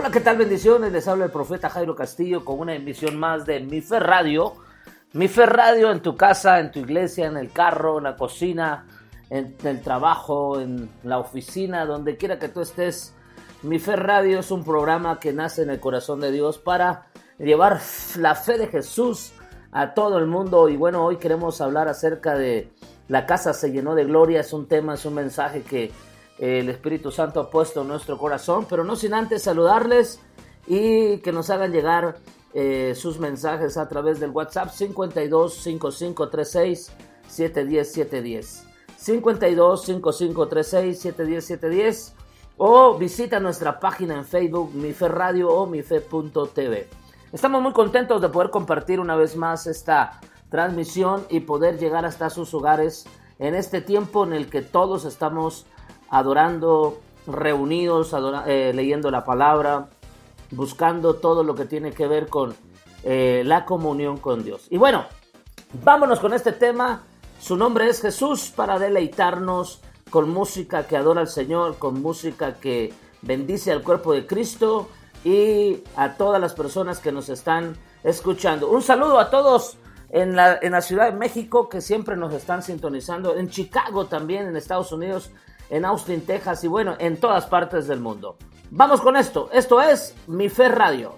[0.00, 0.38] Hola, ¿qué tal?
[0.38, 0.92] Bendiciones.
[0.92, 4.54] Les habla el profeta Jairo Castillo con una emisión más de Mi Fe Radio.
[5.12, 8.86] Mi Fe Radio en tu casa, en tu iglesia, en el carro, en la cocina,
[9.28, 13.14] en el trabajo, en la oficina, donde quiera que tú estés.
[13.60, 17.78] Mi Fe Radio es un programa que nace en el corazón de Dios para llevar
[18.16, 19.34] la fe de Jesús
[19.70, 20.70] a todo el mundo.
[20.70, 22.72] Y bueno, hoy queremos hablar acerca de
[23.08, 24.40] la casa se llenó de gloria.
[24.40, 25.90] Es un tema, es un mensaje que
[26.40, 30.20] el Espíritu Santo ha puesto en nuestro corazón, pero no sin antes saludarles
[30.66, 32.16] y que nos hagan llegar
[32.54, 36.92] eh, sus mensajes a través del WhatsApp 52 5536
[37.28, 38.64] 710 710
[38.96, 42.14] 52 5536 710 710
[42.56, 46.88] o visita nuestra página en Facebook Mi Fe Radio o mife.tv.
[47.32, 52.30] Estamos muy contentos de poder compartir una vez más esta transmisión y poder llegar hasta
[52.30, 53.06] sus hogares
[53.38, 55.66] en este tiempo en el que todos estamos
[56.10, 58.14] adorando, reunidos,
[58.46, 59.88] eh, leyendo la palabra,
[60.50, 62.54] buscando todo lo que tiene que ver con
[63.04, 64.66] eh, la comunión con Dios.
[64.70, 65.06] Y bueno,
[65.84, 67.04] vámonos con este tema.
[67.40, 69.80] Su nombre es Jesús para deleitarnos
[70.10, 74.88] con música que adora al Señor, con música que bendice al cuerpo de Cristo
[75.24, 78.70] y a todas las personas que nos están escuchando.
[78.70, 79.76] Un saludo a todos
[80.10, 84.48] en la, en la Ciudad de México que siempre nos están sintonizando, en Chicago también,
[84.48, 85.30] en Estados Unidos
[85.70, 88.36] en Austin, Texas y bueno, en todas partes del mundo.
[88.70, 89.48] Vamos con esto.
[89.52, 91.14] Esto es Mi Fe Radio.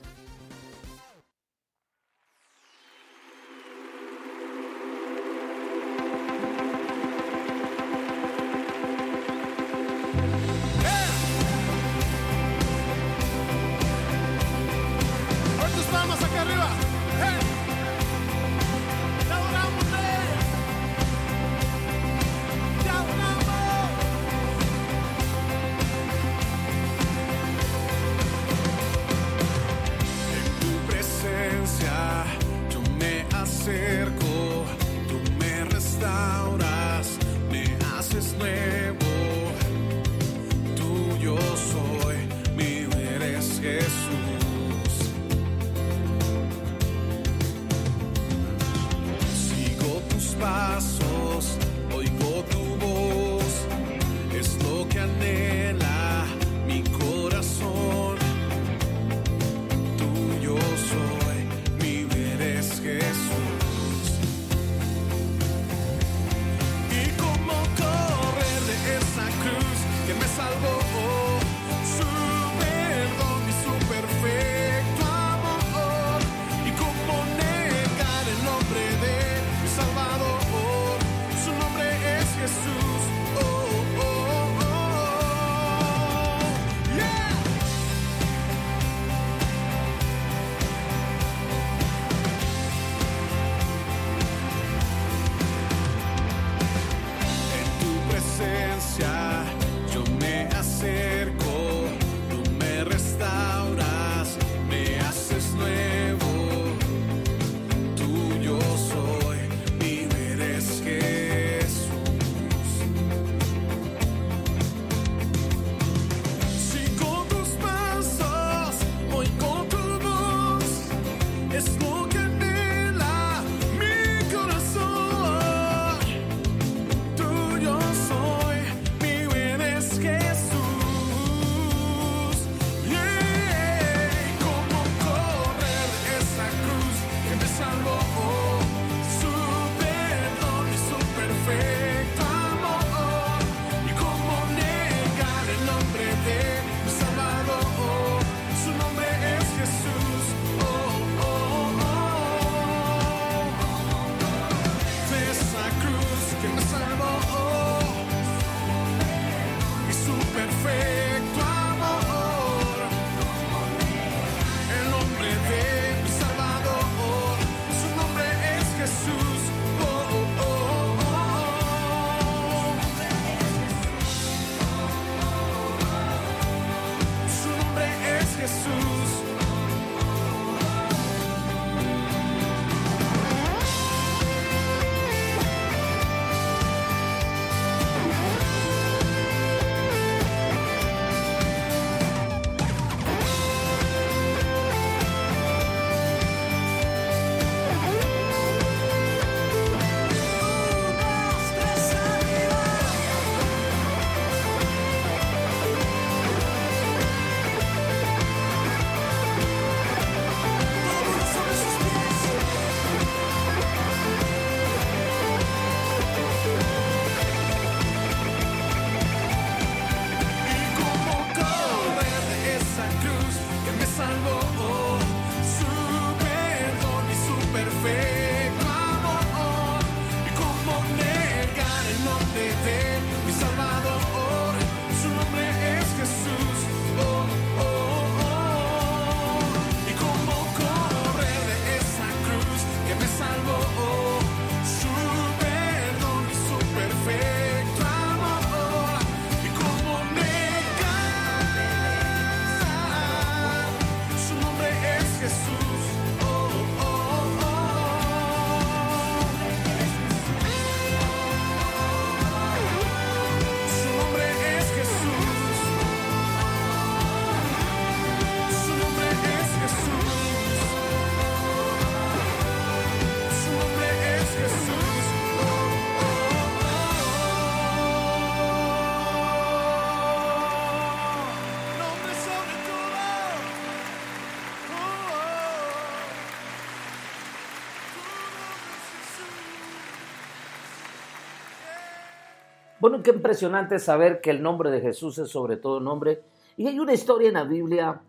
[292.82, 296.24] Bueno, qué impresionante saber que el nombre de Jesús es sobre todo nombre.
[296.56, 298.00] Y hay una historia en la Biblia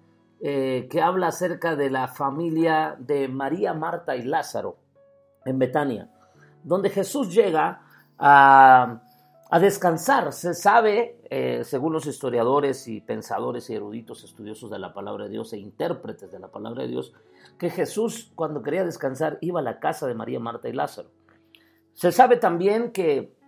[0.42, 4.78] eh, que habla acerca de la familia de María, Marta y Lázaro
[5.46, 6.10] en Betania,
[6.64, 7.84] donde Jesús llega
[8.18, 9.00] a,
[9.62, 10.34] descansar.
[10.34, 15.30] Se sabe, eh, según los historiadores y pensadores y eruditos estudiosos de la palabra de
[15.30, 17.14] Dios e intérpretes de la palabra de Dios,
[17.60, 21.12] que Jesús cuando quería descansar iba a la casa de María, Marta y Lázaro.
[21.94, 23.43] Se sabe también que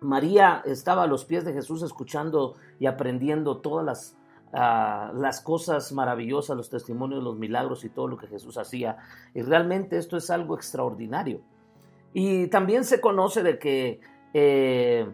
[0.00, 4.16] María estaba a los pies de Jesús escuchando y aprendiendo todas las,
[4.52, 8.98] ah, las cosas maravillosas, los testimonios, los milagros y todo lo que Jesús hacía.
[9.34, 11.40] Y realmente esto es algo extraordinario.
[12.12, 14.00] Y también se conoce de que
[14.32, 15.06] eh,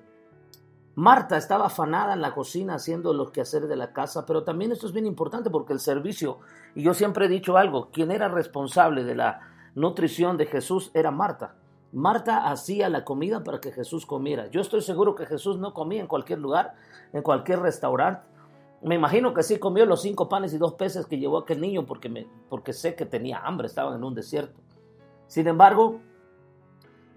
[0.95, 4.87] Marta estaba afanada en la cocina haciendo los quehaceres de la casa, pero también esto
[4.87, 6.39] es bien importante porque el servicio,
[6.75, 9.41] y yo siempre he dicho algo, quien era responsable de la
[9.75, 11.57] nutrición de Jesús era Marta.
[11.93, 14.49] Marta hacía la comida para que Jesús comiera.
[14.49, 16.75] Yo estoy seguro que Jesús no comía en cualquier lugar,
[17.13, 18.23] en cualquier restaurante.
[18.83, 21.87] Me imagino que sí comió los cinco panes y dos peces que llevó aquel niño
[21.87, 24.61] porque, porque sé que tenía hambre, estaba en un desierto.
[25.27, 26.01] Sin embargo,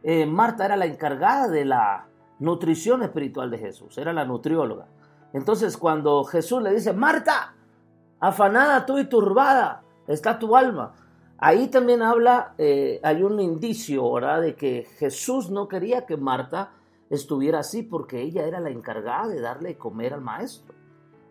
[0.04, 2.08] eh, Marta era la encargada de la
[2.40, 4.88] nutrición espiritual de Jesús, era la nutrióloga.
[5.34, 7.54] Entonces cuando Jesús le dice, Marta,
[8.20, 10.94] afanada tú y turbada está tu alma,
[11.40, 16.72] ahí también habla, eh, hay un indicio, ¿verdad?, de que Jesús no quería que Marta
[17.10, 20.76] estuviera así porque ella era la encargada de darle comer al maestro.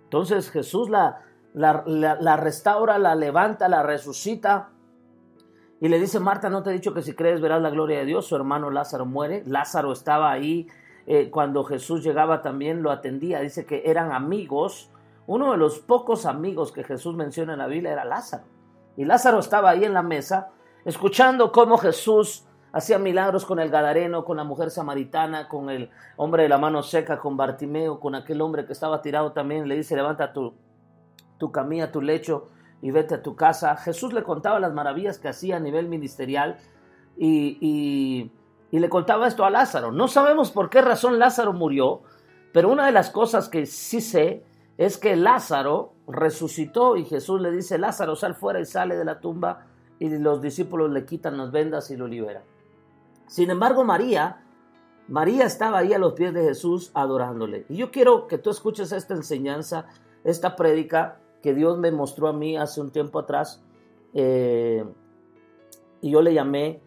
[0.05, 1.21] Entonces Jesús la,
[1.55, 4.71] la restaura, la levanta, la resucita
[5.81, 8.05] y le dice, Marta, ¿no te he dicho que si crees verás la gloria de
[8.05, 8.27] Dios?
[8.27, 9.45] Su hermano Lázaro muere.
[9.47, 10.67] Lázaro estaba ahí
[11.07, 13.41] eh, cuando Jesús llegaba también, lo atendía.
[13.41, 14.91] Dice que eran amigos.
[15.27, 18.45] Uno de los pocos amigos que Jesús menciona en la Biblia era Lázaro.
[18.99, 20.51] Y Lázaro estaba ahí en la mesa,
[20.85, 26.43] escuchando cómo Jesús hacía milagros con el Gadareno, con la mujer samaritana, con el hombre
[26.43, 29.69] de la mano seca, con Bartimeo, con aquel hombre que estaba tirado también.
[29.69, 30.53] Le dice, levanta tu,
[31.39, 32.49] tu camilla, tu lecho
[32.83, 33.77] y vete a tu casa.
[33.77, 36.59] Jesús le contaba las maravillas que hacía a nivel ministerial
[37.17, 38.33] y,
[38.73, 39.93] le contaba esto a Lázaro.
[39.93, 42.03] No sabemos por qué razón Lázaro murió,
[42.53, 44.43] pero una de las cosas que sí sé
[44.79, 49.21] es que Lázaro resucitó y Jesús le dice, Lázaro, sal fuera y sale de la
[49.21, 49.67] tumba
[49.99, 52.45] y los discípulos le quitan las vendas y lo liberan.
[53.27, 54.45] Sin embargo, María,
[55.09, 57.67] María estaba ahí a los pies de Jesús adorándole.
[57.69, 59.87] Y yo quiero que tú escuches esta enseñanza,
[60.23, 63.63] esta prédica, que Dios me mostró a mí hace un tiempo atrás.
[64.15, 64.85] Eh,
[66.01, 66.81] y yo le llamé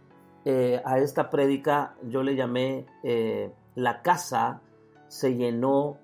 [0.45, 4.61] eh, a esta prédica, yo le llamé eh, La casa
[5.09, 5.97] se llenó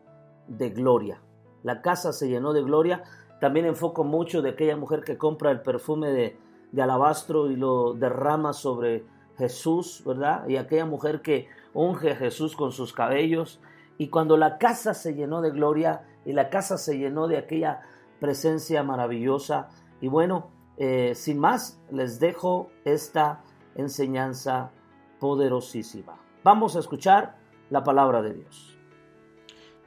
[0.48, 1.22] de gloria.
[1.64, 3.04] La casa se llenó de gloria.
[3.40, 6.40] También enfoco mucho de aquella mujer que compra el perfume de,
[6.82, 9.06] alabastro y lo derrama sobre
[9.38, 10.48] Jesús, ¿verdad?
[10.48, 13.60] Y aquella mujer que unge a Jesús con sus cabellos.
[13.98, 17.82] Y cuando la casa se llenó de gloria y la casa se llenó de aquella
[18.20, 19.70] presencia maravillosa.
[20.02, 23.44] Y bueno, eh, sin más, les dejo esta
[23.76, 24.72] enseñanza
[25.20, 26.18] poderosísima.
[26.44, 27.38] Vamos a escuchar
[27.70, 28.78] la palabra de Dios.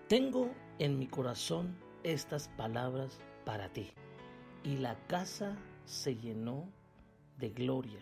[0.09, 0.51] Tengo
[0.81, 3.93] en mi corazón estas palabras para ti.
[4.65, 6.69] Y la casa se llenó
[7.39, 8.01] de gloria,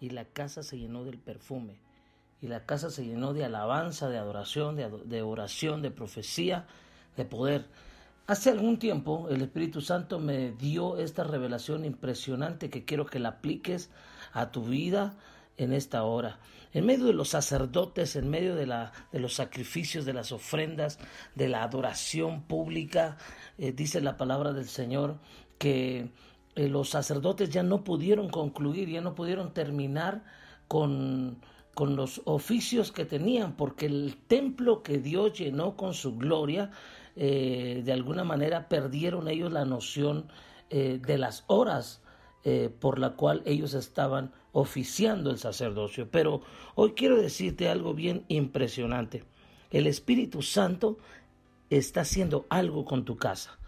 [0.00, 1.80] y la casa se llenó del perfume,
[2.40, 6.66] y la casa se llenó de alabanza, de adoración, de, oración, de profecía,
[7.16, 7.66] de poder.
[8.28, 13.30] Hace algún tiempo el Espíritu Santo me dio esta revelación impresionante que quiero que la
[13.30, 13.90] apliques
[14.32, 15.14] a tu vida
[15.56, 16.38] en esta hora.
[16.72, 18.66] En medio de los sacerdotes, en medio de,
[19.12, 20.98] los sacrificios, de las ofrendas,
[21.34, 23.18] de la adoración pública,
[23.58, 25.18] eh, dice la palabra del Señor
[25.58, 26.10] que
[26.54, 30.24] eh, los sacerdotes ya no pudieron concluir, ya no pudieron terminar
[30.66, 31.38] con,
[31.74, 36.70] con los oficios que tenían, porque el templo que Dios llenó con su gloria
[37.14, 40.28] eh, de alguna manera perdieron ellos la noción
[40.70, 42.02] de las horas
[42.44, 46.08] eh, por la cual ellos estaban oficiando el sacerdocio.
[46.10, 46.42] Pero
[46.74, 49.24] hoy quiero decirte algo bien impresionante.
[49.70, 50.98] El Espíritu Santo
[51.70, 53.58] está haciendo algo con tu casa.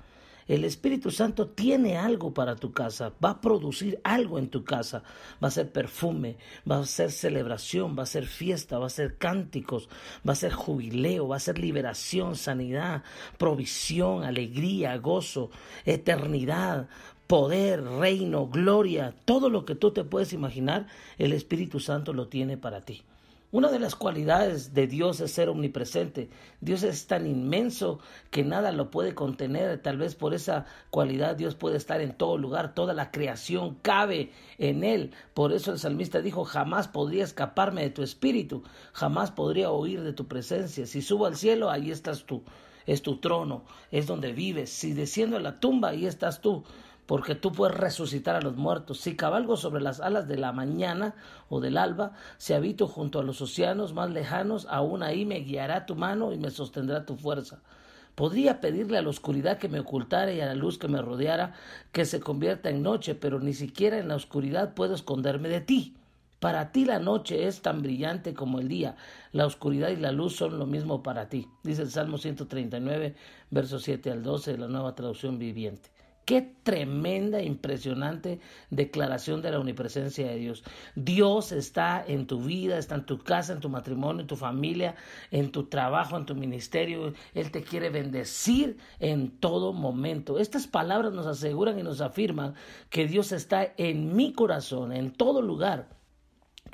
[0.46, 5.02] El Espíritu Santo tiene algo para tu casa, va a producir algo en tu casa,
[5.42, 6.36] va a ser perfume,
[6.70, 9.88] va a ser celebración, va a ser fiesta, va a ser cánticos,
[10.26, 13.04] va a ser jubileo, va a ser liberación, sanidad,
[13.38, 15.50] provisión, alegría, gozo,
[15.86, 16.88] eternidad,
[17.34, 20.86] poder, reino, gloria, todo lo que tú te puedes imaginar,
[21.18, 23.02] el Espíritu Santo lo tiene para ti.
[23.50, 26.30] Una de las cualidades de Dios es ser omnipresente.
[26.60, 27.98] Dios es tan inmenso
[28.30, 29.82] que nada lo puede contener.
[29.82, 32.72] Tal vez por esa cualidad Dios puede estar en todo lugar.
[32.72, 35.10] Toda la creación cabe en Él.
[35.34, 38.62] Por eso el salmista dijo, jamás podría escaparme de tu espíritu.
[38.92, 40.86] Jamás podría oír de tu presencia.
[40.86, 42.44] Si subo al cielo, ahí estás tú.
[42.86, 44.70] Es tu trono, es donde vives.
[44.70, 46.62] Si desciendo a la tumba, ahí estás tú
[47.06, 49.00] porque tú puedes resucitar a los muertos.
[49.00, 51.14] Si cabalgo sobre las alas de la mañana
[51.48, 55.86] o del alba, si habito junto a los océanos más lejanos, aún ahí me guiará
[55.86, 57.60] tu mano y me sostendrá tu fuerza.
[58.14, 61.54] Podría pedirle a la oscuridad que me ocultara y a la luz que me rodeara
[61.90, 65.96] que se convierta en noche, pero ni siquiera en la oscuridad puedo esconderme de ti.
[66.38, 68.96] Para ti la noche es tan brillante como el día.
[69.32, 71.48] La oscuridad y la luz son lo mismo para ti.
[71.62, 73.16] Dice el Salmo 139,
[73.50, 75.93] versos 7 al 12 de la nueva traducción viviente.
[76.24, 78.40] Qué tremenda, impresionante
[78.70, 80.64] declaración de la omnipresencia de Dios.
[80.94, 84.94] Dios está en tu vida, está en tu casa, en tu matrimonio, en tu familia,
[85.30, 87.12] en tu trabajo, en tu ministerio.
[87.34, 90.38] Él te quiere bendecir en todo momento.
[90.38, 92.54] Estas palabras nos aseguran y nos afirman
[92.88, 96.03] que Dios está en mi corazón, en todo lugar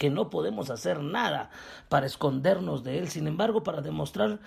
[0.00, 1.50] que no podemos hacer nada
[1.90, 3.11] para escondernos de Él.
[3.11, 4.40] Sin embargo, para demostrar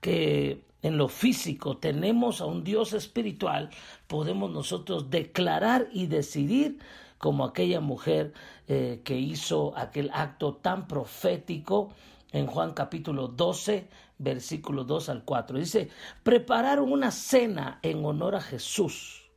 [0.00, 3.70] que en lo físico tenemos a un Dios espiritual,
[4.06, 6.78] podemos nosotros declarar y decidir
[7.18, 8.34] como aquella mujer
[8.68, 11.90] eh, que hizo aquel acto tan profético
[12.30, 13.88] en Juan capítulo 12,
[14.18, 15.58] versículo 2 al 4.
[15.58, 15.88] Dice,
[16.22, 19.28] prepararon una cena en honor a Jesús.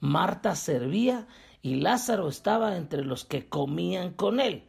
[0.00, 1.26] Marta servía
[1.60, 4.64] y Lázaro estaba entre los que comían con él.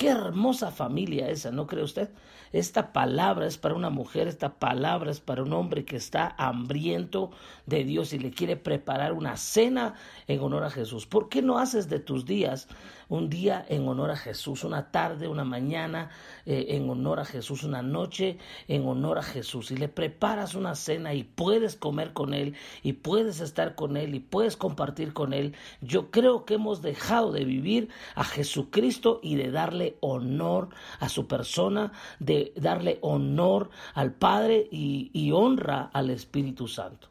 [0.00, 2.08] Qué hermosa familia esa, ¿no cree usted?
[2.52, 7.32] Esta palabra es para una mujer, esta palabra es para un hombre que está hambriento
[7.66, 11.04] de Dios y le quiere preparar una cena en honor a Jesús.
[11.04, 12.66] ¿Por qué no haces de tus días
[13.10, 16.10] un día en honor a Jesús, una tarde, una mañana
[16.46, 18.38] eh, en honor a Jesús, una noche
[18.68, 22.94] en honor a Jesús y le preparas una cena y puedes comer con Él y
[22.94, 25.54] puedes estar con Él y puedes compartir con Él?
[25.80, 30.68] Yo creo que hemos dejado de vivir a Jesucristo y de darle honor
[31.00, 37.08] a su persona, de darle honor al Padre y, y honra al Espíritu Santo.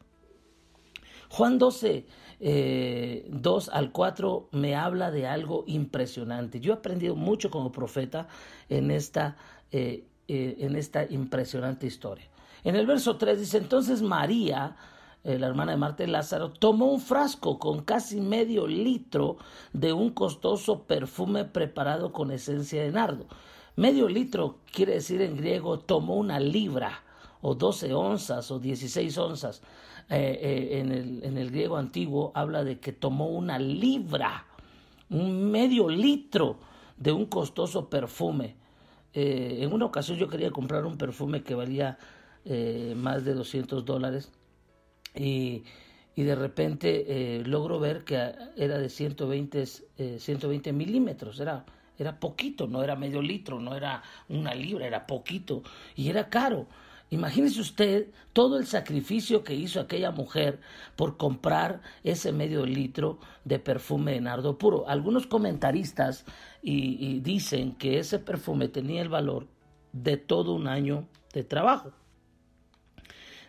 [1.30, 2.06] Juan 12,
[2.40, 6.58] 2 eh, al 4 me habla de algo impresionante.
[6.58, 8.26] Yo he aprendido mucho como profeta
[8.68, 9.36] en esta,
[9.70, 12.26] eh, eh, en esta impresionante historia.
[12.64, 14.76] En el verso 3 dice, entonces María,
[15.22, 19.36] la hermana de Marta y Lázaro, tomó un frasco con casi medio litro
[19.72, 23.26] de un costoso perfume preparado con esencia de nardo.
[23.76, 27.02] Medio litro quiere decir en griego tomó una libra
[27.40, 29.62] o 12 onzas o 16 onzas.
[30.12, 34.44] Eh, eh, en, el, en el griego antiguo habla de que tomó una libra,
[35.08, 36.58] un medio litro
[36.96, 38.56] de un costoso perfume.
[39.14, 41.98] Eh, en una ocasión yo quería comprar un perfume que valía
[42.96, 44.32] más de 200 dólares
[45.14, 45.62] y,
[46.16, 48.16] y de repente logro ver que
[48.56, 49.66] era de 120,
[50.18, 51.66] 120 milímetros, era,
[51.98, 55.62] era poquito, no era medio litro, no era una libra, era poquito
[55.94, 56.66] y era caro.
[57.10, 60.60] Imagínese usted todo el sacrificio que hizo aquella mujer
[60.94, 64.88] por comprar ese medio litro de perfume de nardo puro.
[64.88, 66.24] Algunos comentaristas
[66.62, 69.48] y, dicen que ese perfume tenía el valor
[69.92, 71.92] de todo un año de trabajo.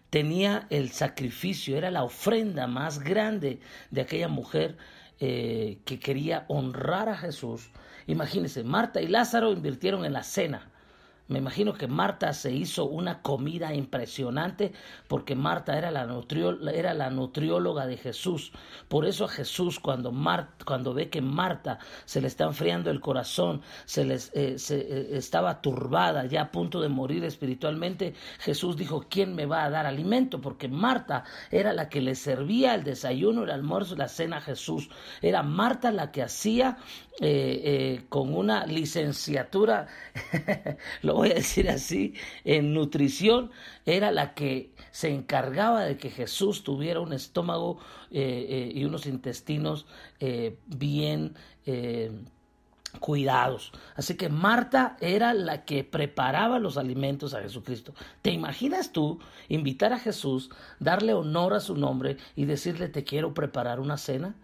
[0.10, 3.60] Tenía el sacrificio, era la ofrenda más grande
[3.92, 4.76] de aquella mujer
[5.20, 7.70] eh, que quería honrar a Jesús.
[8.08, 10.71] Imagínense, Marta y Lázaro invirtieron en la cena
[11.32, 14.74] me imagino que Marta se hizo una comida impresionante
[15.08, 16.06] porque Marta era la,
[16.74, 18.52] era la nutrióloga de Jesús.
[18.90, 20.14] Por eso a Jesús cuando,
[20.66, 25.62] cuando ve que Marta se le está enfriando el corazón, se, les, eh, eh, estaba
[25.62, 30.42] turbada, ya a punto de morir espiritualmente, Jesús dijo, ¿quién me va a dar alimento?
[30.42, 34.90] Porque Marta era la que le servía el desayuno, el almuerzo, la cena a Jesús.
[35.22, 36.78] Era Marta la que hacía
[37.20, 39.88] eh, con una licenciatura,
[41.22, 43.52] voy a decir así, en nutrición,
[43.86, 47.78] era la que se encargaba de que Jesús tuviera un estómago
[48.10, 49.86] eh, eh, y unos intestinos
[50.20, 51.36] eh, bien
[53.00, 53.72] cuidados.
[53.96, 57.94] Así que Marta era la que preparaba los alimentos a Jesucristo.
[58.24, 60.50] ¿Te imaginas tú invitar a Jesús,
[60.80, 64.36] darle honor a su nombre y decirle te quiero preparar una cena?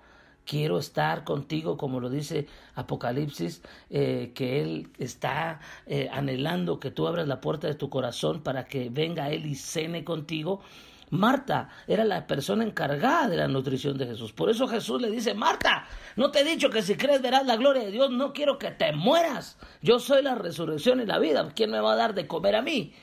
[0.47, 7.05] Quiero estar contigo, como lo dice Apocalipsis, eh, que Él está eh, anhelando que tú
[7.05, 10.61] abras la puerta de tu corazón para que venga Él y cene contigo.
[11.09, 14.33] Marta era la persona encargada de la nutrición de Jesús.
[14.33, 15.85] Por eso Jesús le dice, Marta,
[16.15, 18.71] no te he dicho que si crees verás la gloria de Dios, no quiero que
[18.71, 19.57] te mueras.
[19.81, 21.49] Yo soy la resurrección y la vida.
[21.55, 22.93] ¿Quién me va a dar de comer a mí?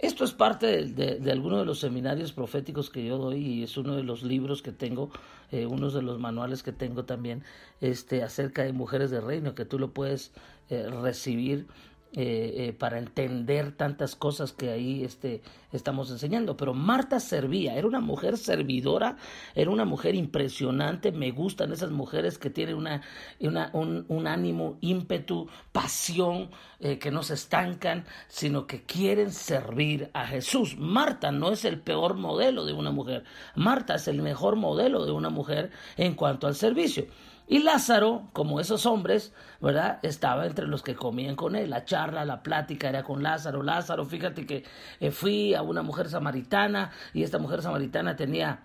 [0.00, 3.76] Esto es parte de, de, alguno de los seminarios proféticos que yo doy y es
[3.76, 5.10] uno de los libros que tengo,
[5.52, 7.42] eh, uno de los manuales que tengo también
[7.82, 10.32] este, acerca de mujeres de reino, que tú lo puedes
[10.70, 11.66] eh, recibir
[12.12, 16.56] eh, eh, para entender tantas cosas que ahí este, estamos enseñando.
[16.56, 19.16] Pero Marta servía, era una mujer servidora,
[19.54, 21.12] era una mujer impresionante.
[21.12, 23.02] Me gustan esas mujeres que tienen una,
[23.38, 30.10] una un, un, ánimo, ímpetu, pasión, eh, que no se estancan, sino que quieren servir
[30.12, 30.76] a Jesús.
[30.76, 33.22] Marta no es el peor modelo de una mujer.
[33.54, 37.06] Marta es el mejor modelo de una mujer en cuanto al servicio.
[37.50, 39.98] Y Lázaro, como esos hombres, ¿verdad?
[40.04, 41.68] Estaba entre los que comían con él.
[41.70, 43.64] La charla, la plática era con Lázaro.
[43.64, 44.62] Lázaro, fíjate que
[45.00, 48.60] eh, fui a una mujer samaritana y esta mujer samaritana tenía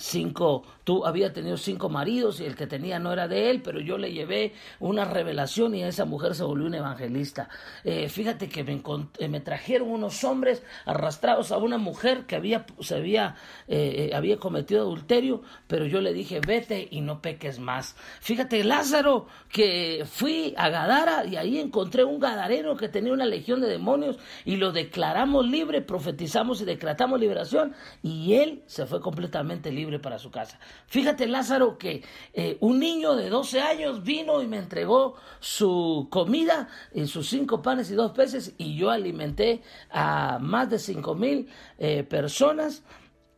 [0.00, 3.80] cinco, tú había tenido cinco maridos y el que tenía no era de él, pero
[3.80, 7.48] yo le llevé una revelación y esa mujer se volvió una evangelista.
[7.84, 8.82] Eh, fíjate que me,
[9.18, 13.36] eh, me, trajeron unos hombres arrastrados a una mujer que había, se había,
[13.68, 17.94] eh, había cometido adulterio, pero yo le dije, vete y no peques más.
[18.20, 23.60] Fíjate, Lázaro, que fui a Gadara y ahí encontré un gadareno que tenía una legión
[23.60, 29.70] de demonios y lo declaramos libre, profetizamos y decretamos liberación y él se fue completamente
[29.70, 30.58] libre para su casa.
[30.86, 36.68] Fíjate, Lázaro, que eh, un niño de 12 años vino y me entregó su comida
[36.94, 41.48] y sus cinco panes y dos peces y yo alimenté a más de cinco mil
[41.78, 42.82] eh, personas.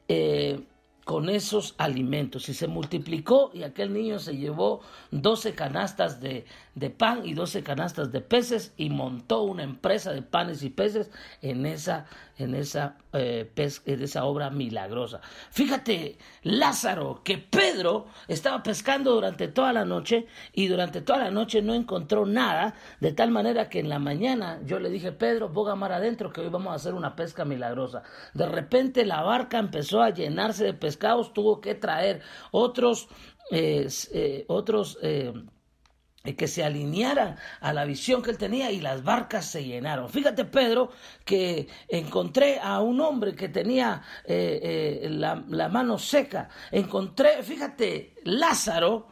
[0.09, 0.67] Eh,
[1.05, 6.91] con esos alimentos y se multiplicó y aquel niño se llevó 12 canastas de, de,
[6.91, 11.11] pan y 12 canastas de peces y montó una empresa de panes y peces
[11.41, 12.07] en esa
[12.39, 15.21] en esa, eh, en esa obra milagrosa.
[15.51, 21.63] Fíjate, Lázaro, que Pedro estaba pescando durante toda la noche y durante toda la noche
[21.63, 25.75] no encontró nada, de tal manera que en la mañana yo le dije, Pedro, boga
[25.75, 28.03] mar adentro que hoy vamos a hacer una pesca milagrosa.
[28.35, 33.09] De repente la barca empezó a llenarse de pescados, tuvo que traer otros,
[33.51, 34.99] eh, eh, otros,
[36.23, 40.09] que se alinearan a la visión que él tenía y las barcas se llenaron.
[40.09, 40.91] Fíjate, Pedro,
[41.25, 46.49] que encontré a un hombre que tenía eh, eh, la, la, mano seca.
[46.71, 49.09] Encontré, fíjate, Lázaro,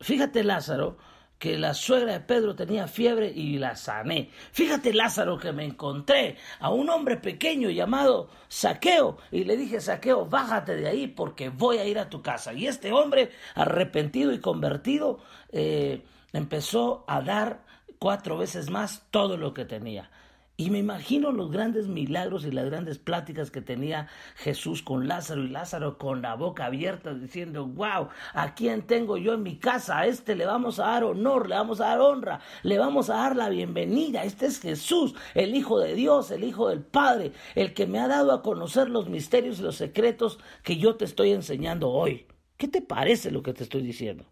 [0.00, 0.96] fíjate, Lázaro,
[1.38, 4.30] que la suegra de Pedro tenía fiebre y la sané.
[4.52, 10.24] Fíjate, Lázaro, que me encontré a un hombre pequeño llamado Saqueo y le dije, Saqueo,
[10.24, 12.54] bájate de ahí porque voy a ir a tu casa.
[12.54, 15.18] Y este hombre, arrepentido y convertido,
[15.52, 16.02] eh,
[16.34, 17.64] empezó a dar
[17.98, 20.10] cuatro veces más todo lo que tenía.
[20.56, 25.42] Y me imagino los grandes milagros y las grandes pláticas que tenía Jesús con Lázaro
[25.42, 29.98] y Lázaro con la boca abierta diciendo, wow, ¿a quién tengo yo en mi casa?
[29.98, 33.16] A este le vamos a dar honor, le vamos a dar honra, le vamos a
[33.16, 34.22] dar la bienvenida.
[34.22, 38.06] Este es Jesús, el Hijo de Dios, el Hijo del Padre, el que me ha
[38.06, 42.28] dado a conocer los misterios y los secretos que yo te estoy enseñando hoy.
[42.56, 44.24] ¿Qué te parece lo que te estoy diciendo?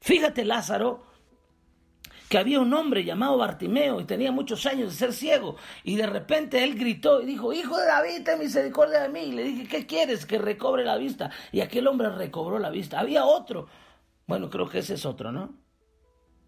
[0.00, 1.04] Fíjate, Lázaro,
[2.30, 5.56] que había un hombre llamado Bartimeo y tenía muchos años de ser ciego.
[5.82, 9.20] Y de repente él gritó y dijo, Hijo de David, ten misericordia de mí.
[9.20, 10.26] Y le dije, ¿qué quieres?
[10.26, 11.30] Que recobre la vista.
[11.50, 13.00] Y aquel hombre recobró la vista.
[13.00, 13.66] Había otro.
[14.26, 15.54] Bueno, creo que ese es otro, ¿no?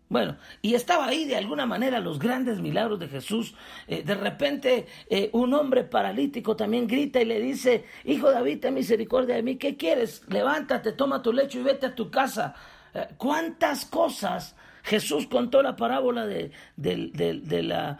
[0.08, 3.54] Bueno, y estaba ahí de alguna manera los grandes milagros de Jesús.
[3.88, 8.60] Eh, de repente eh, un hombre paralítico también grita y le dice, Hijo de David,
[8.60, 9.56] ten misericordia de mí.
[9.56, 10.22] ¿Qué quieres?
[10.28, 12.54] Levántate, toma tu lecho y vete a tu casa.
[13.16, 17.98] ¿Cuántas cosas Jesús contó la parábola de, de la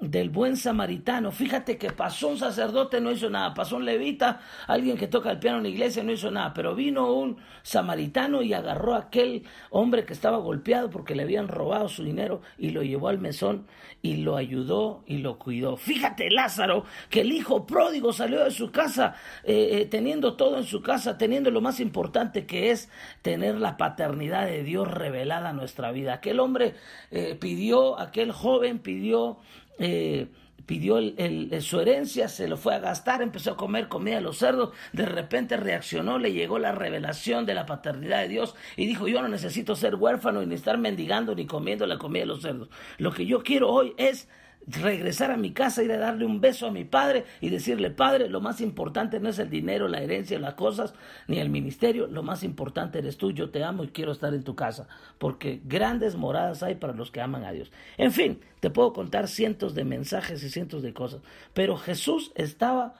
[0.00, 1.30] del buen samaritano.
[1.32, 3.54] Fíjate que pasó un sacerdote, no hizo nada.
[3.54, 6.52] Pasó un levita, alguien que toca el piano en la iglesia, no hizo nada.
[6.52, 11.48] Pero vino un samaritano y agarró a aquel hombre que estaba golpeado porque le habían
[11.48, 13.66] robado su dinero y lo llevó al mesón
[14.02, 15.76] y lo ayudó y lo cuidó.
[15.76, 20.64] Fíjate, Lázaro, que el hijo pródigo salió de su casa eh, eh, teniendo todo en
[20.64, 22.90] su casa, teniendo lo más importante que es
[23.22, 26.14] tener la paternidad de Dios revelada a nuestra vida.
[26.14, 26.74] Aquel hombre
[27.10, 29.38] eh, pidió, aquel joven pidió
[29.78, 30.28] eh,
[30.66, 34.38] pidió el, su herencia, se lo fue a gastar, empezó a comer comida de los
[34.38, 39.06] cerdos, de repente reaccionó, le llegó la revelación de la paternidad de Dios y dijo,
[39.06, 42.68] yo no necesito ser huérfano ni estar mendigando ni comiendo la comida de los cerdos.
[42.98, 44.28] Lo que yo quiero hoy es
[44.66, 48.28] regresar a mi casa, ir a darle un beso a mi padre y decirle, padre,
[48.28, 50.94] lo más importante no es el dinero, la herencia, las cosas,
[51.28, 54.42] ni el ministerio, lo más importante eres tú, yo te amo y quiero estar en
[54.42, 57.70] tu casa, porque grandes moradas hay para los que aman a Dios.
[57.96, 61.20] En fin, te puedo contar cientos de mensajes y cientos de cosas,
[61.54, 62.94] pero Jesús estaba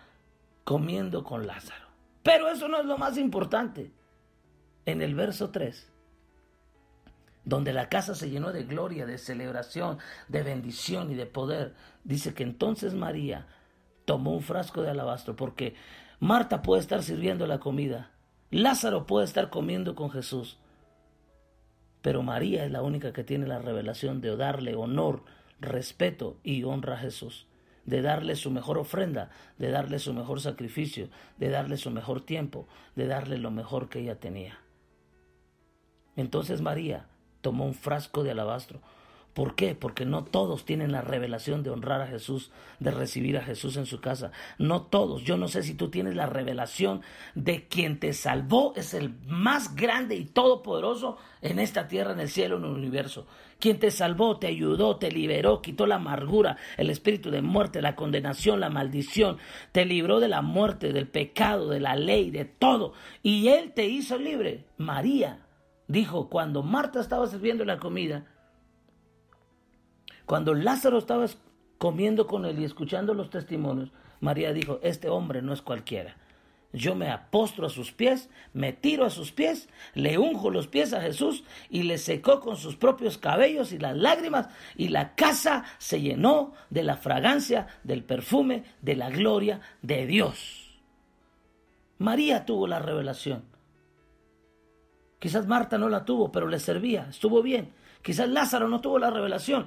[0.64, 1.86] comiendo con Lázaro.
[2.22, 3.90] Pero eso no es lo más importante.
[4.84, 5.92] En el verso 3,
[7.46, 12.34] donde la casa se llenó de gloria, de celebración, de bendición y de poder, dice
[12.34, 13.46] que entonces María
[14.04, 15.74] tomó un frasco de alabastro, porque
[16.20, 18.10] Marta puede estar sirviendo la comida,
[18.50, 20.58] Lázaro puede estar comiendo con Jesús,
[22.02, 25.22] pero María es la única que tiene la revelación de darle honor,
[25.60, 27.46] respeto y honra a Jesús
[27.84, 32.66] de darle su mejor ofrenda, de darle su mejor sacrificio, de darle su mejor tiempo,
[32.96, 34.58] de darle lo mejor que ella tenía.
[36.16, 37.06] Entonces María
[37.46, 38.80] tomó un frasco de alabastro.
[39.32, 39.76] ¿Por qué?
[39.76, 43.86] Porque no todos tienen la revelación de honrar a Jesús, de recibir a Jesús en
[43.86, 44.32] su casa.
[44.58, 45.22] No todos.
[45.22, 47.02] Yo no sé si tú tienes la revelación
[47.36, 52.28] de quien te salvó es el más grande y todopoderoso en esta tierra, en el
[52.28, 53.28] cielo, en el universo.
[53.60, 57.94] Quien te salvó, te ayudó, te liberó, quitó la amargura, el espíritu de muerte, la
[57.94, 59.38] condenación, la maldición,
[59.70, 62.94] te libró de la muerte, del pecado, de la ley, de todo.
[63.22, 64.64] Y Él te hizo libre.
[64.78, 65.45] María
[65.88, 68.26] dijo, cuando Marta estaba sirviendo la comida,
[70.24, 71.26] cuando Lázaro estaba
[71.78, 76.16] comiendo con él y escuchando los testimonios, María dijo, este hombre no es cualquiera.
[76.72, 80.92] Yo me apostro a sus pies, me tiro a sus pies, le unjo los pies
[80.92, 85.64] a Jesús y le secó con sus propios cabellos y las lágrimas y la casa
[85.78, 90.78] se llenó de la fragancia, del perfume, de la gloria de Dios.
[91.98, 93.55] María tuvo la revelación.
[95.18, 97.72] Quizás Marta no la tuvo, pero le servía, estuvo bien.
[98.02, 99.66] Quizás Lázaro no tuvo la revelación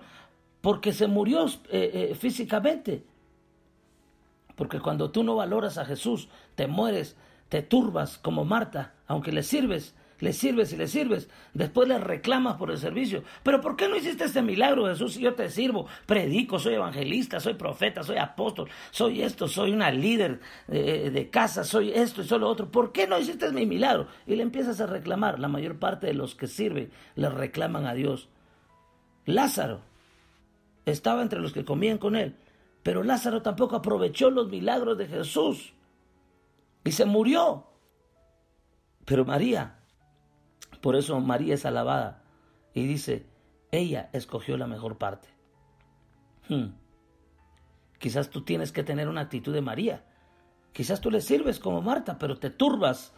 [0.61, 3.03] porque se murió eh, eh, físicamente.
[4.55, 7.15] Porque cuando tú no valoras a Jesús, te mueres,
[7.47, 12.57] te turbas como Marta, aunque le sirves, le sirves y le sirves, después le reclamas
[12.57, 13.23] por el servicio.
[13.43, 15.87] Pero ¿por qué no hiciste este milagro, Jesús, si yo te sirvo?
[16.05, 21.63] Predico, soy evangelista, soy profeta, soy apóstol, soy esto, soy una líder de, de casa,
[21.63, 22.69] soy esto y soy lo otro.
[22.69, 24.07] ¿Por qué no hiciste mi milagro?
[24.27, 25.39] Y le empiezas a reclamar.
[25.39, 28.29] La mayor parte de los que sirven le reclaman a Dios.
[29.25, 29.81] Lázaro
[30.85, 32.35] estaba entre los que comían con él,
[32.83, 35.73] pero Lázaro tampoco aprovechó los milagros de Jesús
[36.83, 37.65] y se murió.
[39.05, 39.78] Pero María
[40.81, 42.23] por eso María es alabada
[42.73, 43.25] y dice,
[43.71, 45.29] ella escogió la mejor parte.
[46.47, 46.73] Hmm.
[47.97, 50.05] Quizás tú tienes que tener una actitud de María.
[50.71, 53.13] Quizás tú le sirves como Marta, pero te turbas.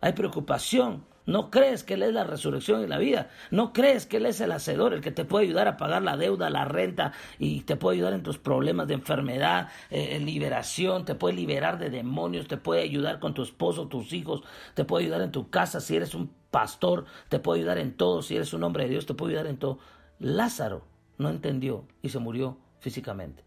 [0.00, 3.28] Hay preocupación, no crees que Él es la resurrección y la vida.
[3.50, 6.16] No crees que Él es el hacedor, el que te puede ayudar a pagar la
[6.16, 11.14] deuda, la renta y te puede ayudar en tus problemas de enfermedad, eh, liberación, te
[11.14, 15.20] puede liberar de demonios, te puede ayudar con tu esposo, tus hijos, te puede ayudar
[15.20, 18.64] en tu casa si eres un pastor, te puede ayudar en todo, si eres un
[18.64, 19.80] hombre de Dios, te puede ayudar en todo.
[20.18, 20.86] Lázaro
[21.18, 23.44] no entendió y se murió físicamente.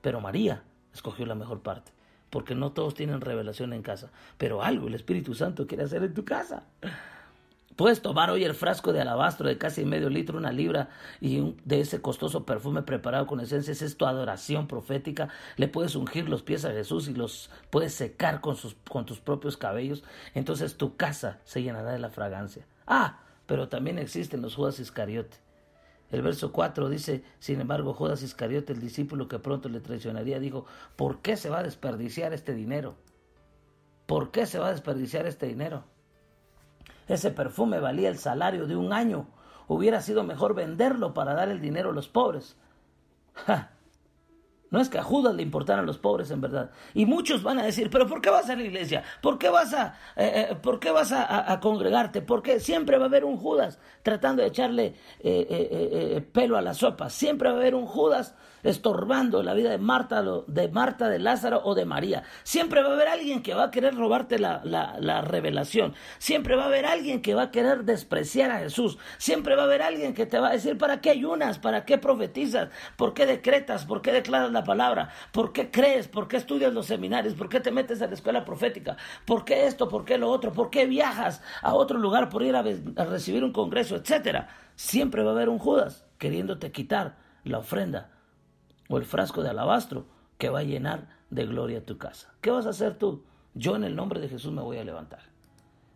[0.00, 0.62] Pero María
[0.94, 1.92] escogió la mejor parte
[2.30, 6.14] porque no todos tienen revelación en casa, pero algo el Espíritu Santo quiere hacer en
[6.14, 6.64] tu casa.
[7.78, 10.88] Puedes tomar hoy el frasco de alabastro de casi medio litro, una libra
[11.20, 13.82] y de ese costoso perfume preparado con esencias.
[13.82, 15.28] Es tu adoración profética.
[15.54, 19.20] Le puedes ungir los pies a Jesús y los puedes secar con, sus, con tus
[19.20, 20.02] propios cabellos.
[20.34, 22.66] Entonces tu casa se llenará de la fragancia.
[22.84, 25.36] Ah, pero también existen los Judas Iscariote.
[26.10, 30.66] El verso 4 dice, sin embargo, Judas Iscariote, el discípulo que pronto le traicionaría, dijo,
[30.96, 32.96] ¿por qué se va a desperdiciar este dinero?
[34.06, 35.84] ¿Por qué se va a desperdiciar este dinero?
[37.08, 39.26] Ese perfume valía el salario de un año.
[39.66, 42.56] Hubiera sido mejor venderlo para dar el dinero a los pobres.
[44.70, 46.70] No es que a Judas le importaran los pobres en verdad.
[46.94, 49.02] Y muchos van a decir, pero ¿por qué vas a la iglesia?
[49.22, 52.20] ¿Por qué vas a, eh, eh, ¿por qué vas a, congregarte?
[52.20, 57.08] Porque siempre va a haber un Judas tratando de echarle eh, pelo a la sopa.
[57.08, 61.62] Siempre va a haber un Judas estorbando la vida de Marta, de Marta, de Lázaro
[61.64, 62.24] o de María.
[62.42, 65.94] Siempre va a haber alguien que va a querer robarte la, la, revelación.
[66.18, 68.98] Siempre va a haber alguien que va a querer despreciar a Jesús.
[69.18, 71.58] Siempre va a haber alguien que te va a decir, ¿para qué ayunas?
[71.58, 72.68] ¿Para qué profetizas?
[72.96, 73.84] ¿Por qué decretas?
[73.84, 75.10] ¿Por qué declaras la palabra?
[75.32, 76.08] ¿Por qué crees?
[76.08, 77.34] ¿Por qué estudias los seminarios?
[77.34, 78.96] ¿Por qué te metes a la escuela profética?
[79.24, 79.88] ¿Por qué esto?
[79.88, 80.52] ¿Por qué lo otro?
[80.52, 84.48] ¿Por qué viajas a otro lugar por ir a, a recibir un congreso, etcétera?
[84.76, 88.10] Siempre va a haber un Judas queriéndote quitar la ofrenda
[88.88, 90.06] o el frasco de alabastro
[90.38, 92.32] que va a llenar de gloria tu casa.
[92.40, 93.24] ¿Qué vas a hacer tú?
[93.54, 95.20] Yo en el nombre de Jesús me voy a levantar.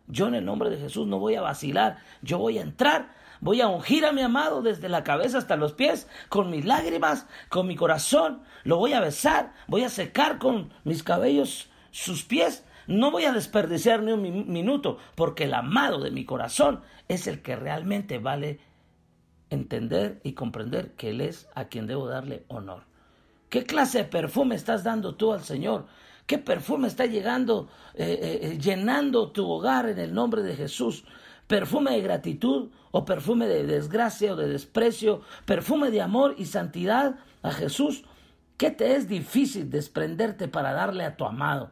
[0.07, 1.97] Yo en el nombre de Jesús no voy a vacilar.
[2.21, 5.73] Yo voy a entrar, voy a ungir a mi amado desde la cabeza hasta los
[5.73, 8.41] pies, con mis lágrimas, con mi corazón.
[8.63, 12.65] Lo voy a besar, voy a secar con mis cabellos sus pies.
[12.87, 17.41] No voy a desperdiciar ni un minuto, porque el amado de mi corazón es el
[17.41, 18.59] que realmente vale
[19.49, 22.85] entender y comprender que Él es a quien debo darle honor.
[23.49, 25.85] ¿Qué clase de perfume estás dando tú al Señor?
[26.25, 31.03] ¿Qué perfume está llegando, eh, eh, eh, llenando tu hogar en el nombre de Jesús?
[31.47, 35.21] ¿Perfume de gratitud o perfume de desgracia o de desprecio?
[35.45, 38.05] ¿Perfume de amor y santidad a Jesús?
[38.57, 41.71] ¿Qué te es difícil desprenderte para darle a tu amado?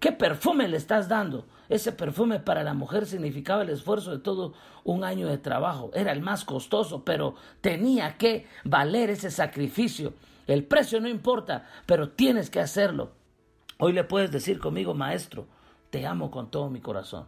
[0.00, 1.46] ¿Qué perfume le estás dando?
[1.68, 5.92] Ese perfume para la mujer significaba el esfuerzo de todo un año de trabajo.
[5.94, 10.14] Era el más costoso, pero tenía que valer ese sacrificio.
[10.48, 13.12] El precio no importa, pero tienes que hacerlo.
[13.78, 15.46] Hoy le puedes decir conmigo, maestro,
[15.90, 17.26] te amo con todo mi corazón.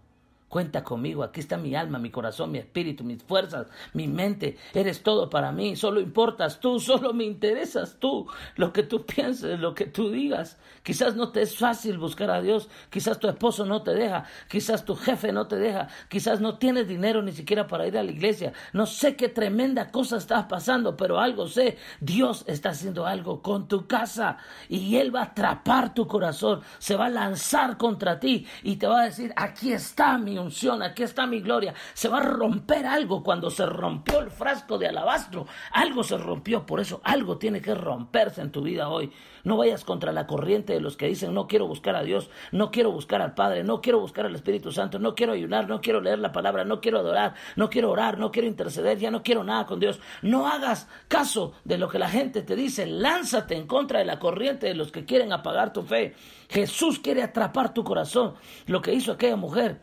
[0.49, 4.57] Cuenta conmigo, aquí está mi alma, mi corazón, mi espíritu, mis fuerzas, mi mente.
[4.73, 8.29] Eres todo para mí, solo importas tú, solo me interesas tú.
[8.55, 10.59] Lo que tú pienses, lo que tú digas.
[10.85, 14.85] Quizás no te es fácil buscar a Dios, quizás tu esposo no te deja, quizás
[14.85, 18.13] tu jefe no te deja, quizás no tienes dinero ni siquiera para ir a la
[18.13, 18.53] iglesia.
[18.75, 23.67] No sé qué tremenda cosa estás pasando, pero algo sé, Dios está haciendo algo con
[23.67, 24.37] tu casa
[24.69, 28.87] y Él va a atrapar tu corazón, se va a lanzar contra ti y te
[28.87, 31.75] va a decir, aquí está mi unción, aquí está mi gloria.
[31.95, 35.47] Se va a romper algo cuando se rompió el frasco de alabastro.
[35.73, 39.13] Algo se rompió, por eso algo tiene que romperse en tu vida hoy.
[39.45, 42.71] No vayas contra la corriente de los que dicen no quiero buscar a Dios, no
[42.71, 46.01] quiero buscar al Padre, no quiero buscar al Espíritu Santo, no quiero ayunar, no quiero
[46.01, 49.45] leer la palabra, no quiero adorar, no quiero orar, no quiero interceder, ya no quiero
[49.45, 50.01] nada con Dios.
[50.23, 54.19] No hagas caso de lo que la gente te dice, lánzate en contra de la
[54.19, 56.15] corriente de los que quieren apagar tu fe.
[56.49, 58.35] Jesús quiere atrapar tu corazón.
[58.67, 59.83] Lo que hizo aquella mujer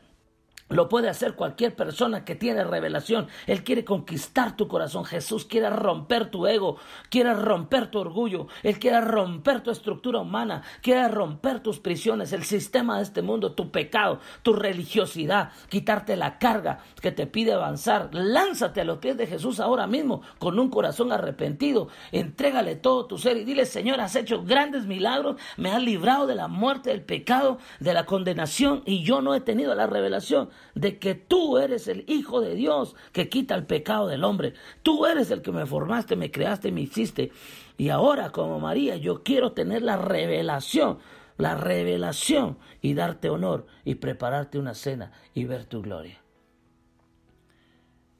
[0.71, 3.27] lo puede hacer cualquier persona que tiene revelación.
[3.45, 5.05] Él quiere conquistar tu corazón.
[5.05, 6.77] Jesús quiere romper tu ego,
[7.09, 12.43] quiere romper tu orgullo, Él quiere romper tu estructura humana, quiere romper tus prisiones, el
[12.43, 18.09] sistema de este mundo, tu pecado, tu religiosidad, quitarte la carga que te pide avanzar.
[18.13, 21.89] Lánzate a los pies de Jesús ahora mismo con un corazón arrepentido.
[22.11, 26.35] Entrégale todo tu ser y dile, Señor, has hecho grandes milagros, me has librado de
[26.35, 30.99] la muerte, del pecado, de la condenación y yo no he tenido la revelación de
[30.99, 34.53] que tú eres el Hijo de Dios que quita el pecado del hombre.
[34.83, 37.31] Tú eres el que me formaste, me creaste, me hiciste.
[37.77, 40.99] Y ahora, como María, yo quiero tener la revelación,
[41.37, 46.21] la revelación y darte honor y prepararte una cena y ver tu gloria.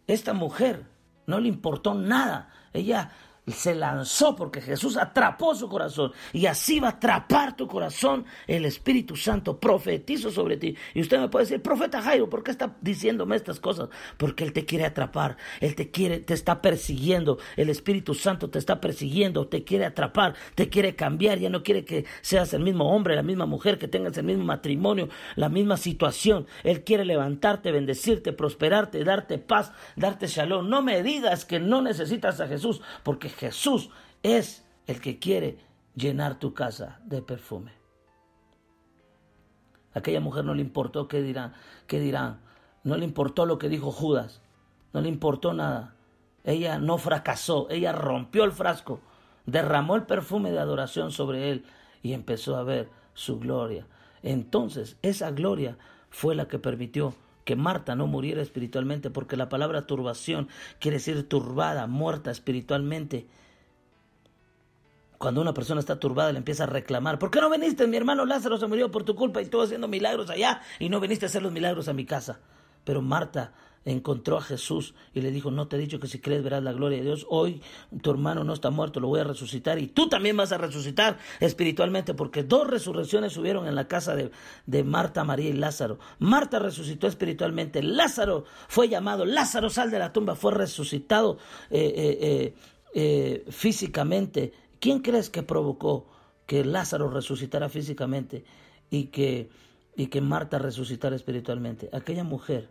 [0.08, 0.86] Esta mujer
[1.26, 2.50] no le importó nada.
[2.74, 3.12] Ella
[3.52, 6.12] se lanzó porque Jesús atrapó su corazón.
[6.34, 8.26] Y así va a atrapar tu corazón.
[8.48, 10.76] El Espíritu Santo profetizo sobre ti.
[10.94, 13.90] Y usted me puede decir profeta Jairo ¿por qué está diciéndome estas cosas?
[14.18, 15.38] porque él te quiere atrapar.
[15.60, 17.40] Él te quiere te está persiguiendo.
[17.56, 19.48] El Espíritu Santo te está persiguiendo.
[19.48, 20.36] Te quiere atrapar.
[20.56, 21.40] Te quiere cambiar.
[21.40, 24.44] Ya no quiere que seas el mismo hombre la misma mujer que tengas el mismo
[24.44, 26.48] matrimonio la misma situación.
[26.64, 30.70] Él quiere levantarte bendecirte prosperarte darte paz darte shalom.
[30.70, 33.90] No me digas que no necesitas a Jesús porque Jesús
[34.22, 35.58] es el que quiere
[35.96, 37.72] llenar tu casa de perfume.
[39.96, 41.56] aquella mujer no le importó qué dirán,
[41.88, 42.40] qué dirán.
[42.84, 44.42] No le importó lo que dijo Judas.
[44.94, 45.96] No le importó nada.
[46.44, 47.66] Ella no fracasó.
[47.72, 49.00] Ella rompió el frasco,
[49.48, 51.66] derramó el perfume de adoración sobre él
[52.04, 53.88] y empezó a ver su gloria.
[54.22, 55.80] Entonces, esa gloria
[56.12, 60.48] fue la que permitió que Marta no muriera espiritualmente, porque la palabra turbación
[60.80, 63.28] quiere decir turbada, muerta espiritualmente.
[65.18, 67.86] Cuando una persona está turbada le empieza a reclamar, ¿por qué no viniste?
[67.88, 71.00] Mi hermano Lázaro se murió por tu culpa y estuvo haciendo milagros allá y no
[71.00, 72.40] viniste a hacer los milagros a mi casa.
[72.84, 73.54] Pero Marta
[73.86, 76.74] encontró a Jesús y le dijo, no te he dicho que si crees verás la
[76.74, 77.26] gloria de Dios.
[77.30, 77.62] Hoy
[78.02, 81.18] tu hermano no está muerto, lo voy a resucitar y tú también vas a resucitar
[81.40, 84.32] espiritualmente porque dos resurrecciones subieron en la casa de,
[84.66, 86.00] de Marta, María y Lázaro.
[86.20, 91.38] Marta resucitó espiritualmente, Lázaro fue llamado, Lázaro sal de la tumba, fue resucitado
[91.70, 92.54] eh, eh,
[92.94, 94.54] eh, físicamente.
[94.80, 96.08] ¿Quién crees que provocó
[96.46, 98.44] que Lázaro resucitara físicamente
[98.90, 99.50] y que,
[99.96, 101.90] y que Marta resucitara espiritualmente?
[101.94, 102.70] Aquella mujer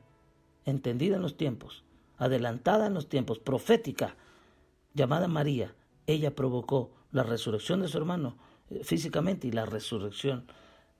[0.70, 1.84] entendida en los tiempos,
[2.16, 4.16] adelantada en los tiempos, profética,
[4.94, 5.74] llamada María,
[6.06, 8.36] ella provocó la resurrección de su hermano
[8.70, 10.46] eh, físicamente y la resurrección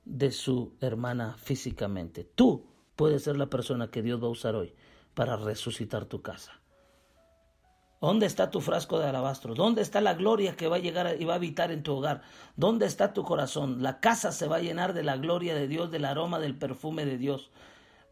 [0.05, 2.25] de su hermana físicamente.
[2.25, 4.75] Tú puedes ser la persona que Dios va a usar hoy
[5.15, 6.61] para resucitar tu casa.
[8.01, 9.55] ¿Dónde está tu frasco de alabastro?
[9.55, 12.23] ¿Dónde está la gloria que va a llegar y va a habitar en tu hogar?
[12.57, 13.83] ¿Dónde está tu corazón?
[13.83, 17.05] La casa se va a llenar de la gloria de Dios, del aroma del perfume
[17.05, 17.51] de Dios.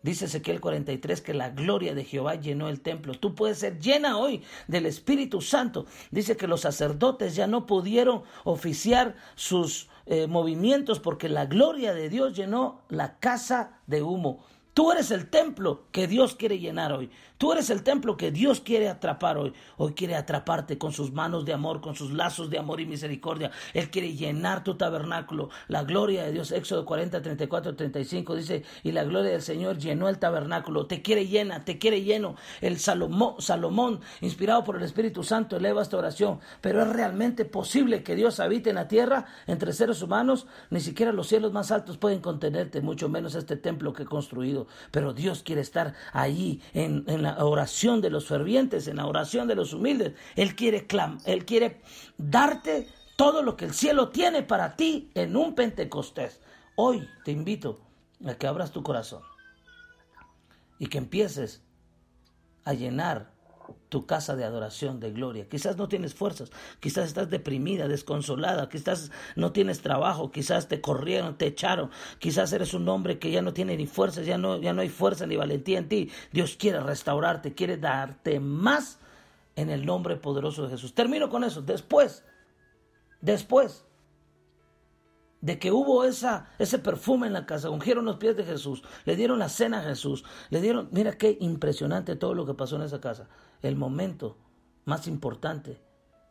[0.03, 3.15] Dice Ezequiel 43 que la gloria de Jehová llenó el templo.
[3.15, 5.87] Tú puedes ser llena hoy del Espíritu Santo.
[6.11, 12.09] Dice que los sacerdotes ya no pudieron oficiar sus eh, movimientos porque la gloria de
[12.09, 14.45] Dios llenó la casa de humo.
[14.73, 17.11] Tú eres el templo que Dios quiere llenar hoy.
[17.39, 19.53] Tú eres el templo que Dios quiere atrapar hoy.
[19.77, 23.53] Hoy quiere atraparte con sus manos de amor, con sus lazos de amor y misericordia.
[23.75, 25.49] Él quiere llenar tu tabernáculo.
[25.69, 30.09] La gloria de Dios, Éxodo 40, 34, 35 dice, y la gloria del Señor llenó
[30.09, 30.87] el tabernáculo.
[30.87, 32.35] Te quiere llena, te quiere lleno.
[32.61, 36.41] El Salomón, Salomón, inspirado por el Espíritu Santo, eleva esta oración.
[36.61, 40.49] Pero es realmente posible que Dios habite en la tierra entre seres humanos.
[40.71, 44.67] Ni siquiera los cielos más altos pueden contenerte, mucho menos este templo que he construido.
[44.91, 49.49] Pero Dios quiere estar ahí en, en la oración de los fervientes, en la oración
[49.49, 50.15] de los humildes.
[50.37, 51.81] Él quiere, clam Él quiere
[52.17, 56.41] darte todo lo que el cielo tiene para ti en un Pentecostés.
[56.77, 57.81] Hoy te invito
[58.25, 59.23] a que abras tu corazón
[60.79, 61.63] y que empieces
[62.65, 63.33] a llenar
[63.89, 65.49] tu casa de adoración, de gloria.
[65.49, 66.51] Quizás no tienes fuerzas,
[66.81, 72.75] quizás estás deprimida, desconsolada, quizás no tienes trabajo, quizás te corrieron, te echaron, quizás eres
[72.75, 75.37] un hombre que ya no tiene ni fuerzas, ya no, ya no hay fuerza ni
[75.37, 76.11] valentía en ti.
[76.33, 78.99] Dios quiere restaurarte, quiere darte más
[79.57, 80.95] en el nombre poderoso de Jesús.
[80.95, 81.63] Termino con eso.
[81.63, 82.25] Después,
[83.21, 83.88] después
[85.41, 89.17] de que hubo esa, ese perfume en la casa, ungieron los pies de Jesús, le
[89.17, 92.83] dieron la cena a Jesús, le dieron, mira qué impresionante todo lo que pasó en
[92.83, 93.29] esa casa.
[93.63, 94.37] El momento
[94.85, 95.81] más importante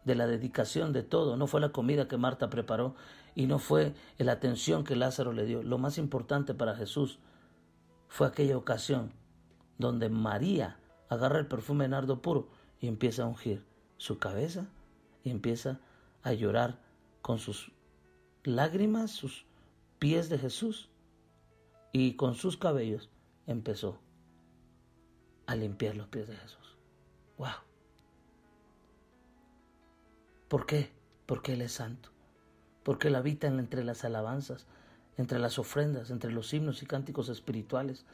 [0.04, 2.96] de la dedicación de todo, no fue la comida que Marta preparó
[3.36, 5.64] y no fue la atención que Lázaro le dio.
[5.64, 7.20] Lo más importante para Jesús
[8.08, 9.12] fue aquella ocasión
[9.78, 13.66] donde María agarra el perfume de nardo puro y empieza a ungir
[13.98, 14.68] su cabeza
[15.24, 15.80] y empieza
[16.24, 16.80] a llorar
[17.22, 17.72] con sus
[18.48, 19.46] lágrimas sus
[20.00, 20.90] pies de Jesús
[21.92, 23.10] y con sus cabellos
[23.46, 24.00] empezó
[25.48, 26.78] a limpiar los pies de Jesús.
[27.38, 27.50] ¡Wow!
[30.48, 30.92] ¿Por qué?
[31.26, 32.10] Porque Él es santo.
[32.84, 34.66] Porque Él habita entre las alabanzas,
[35.18, 38.06] entre las ofrendas, entre los himnos y cánticos espirituales.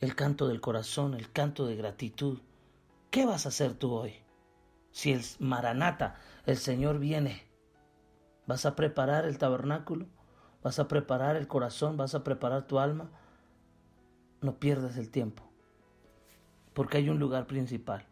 [0.00, 2.38] El canto del corazón, el canto de gratitud.
[3.10, 4.14] ¿Qué vas a hacer tú hoy?
[4.90, 7.46] Si el Maranata, el Señor viene,
[8.46, 10.06] Vas a preparar el tabernáculo,
[10.62, 13.10] vas a preparar el corazón, vas a preparar tu alma.
[14.40, 15.44] No pierdas el tiempo,
[16.74, 18.06] porque hay un lugar principal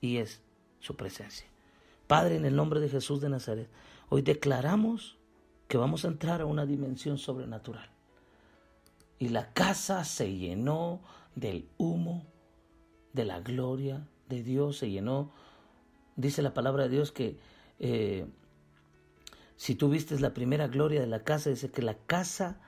[0.00, 0.40] y es
[0.80, 1.46] su presencia.
[2.06, 3.68] Padre, en el nombre de Jesús de Nazaret,
[4.08, 5.18] hoy declaramos
[5.68, 7.88] que vamos a entrar a una dimensión sobrenatural.
[9.18, 11.00] Y la casa se llenó
[11.34, 12.26] del humo,
[13.12, 15.30] de la gloria de Dios, se llenó,
[16.16, 17.38] dice la palabra de Dios que
[17.78, 18.26] eh,
[19.56, 22.58] si tú vistes la primera gloria de la casa, dice que la casa,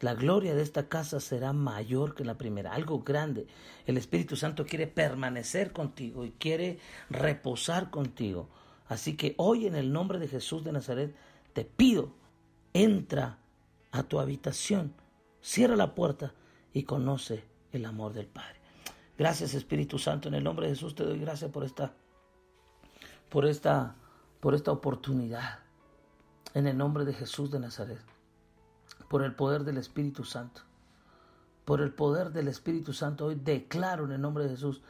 [0.00, 3.46] la gloria de esta casa será mayor que la primera, algo grande.
[3.86, 8.48] El Espíritu Santo quiere permanecer contigo y quiere reposar contigo.
[8.88, 11.14] Así que hoy en el nombre de Jesús de Nazaret
[11.52, 12.12] te pido,
[12.72, 13.38] entra
[13.92, 14.94] a tu habitación,
[15.40, 16.34] cierra la puerta
[16.72, 18.58] y conoce el amor del Padre.
[19.16, 21.94] Gracias Espíritu Santo, en el nombre de Jesús te doy gracias por esta
[23.28, 23.96] por esta
[24.40, 25.67] por esta oportunidad
[26.54, 28.00] en el nombre de Jesús de Nazaret,
[29.08, 30.62] por el poder del Espíritu Santo.
[31.64, 34.80] Por el poder del Espíritu Santo hoy declaro en el nombre de Jesús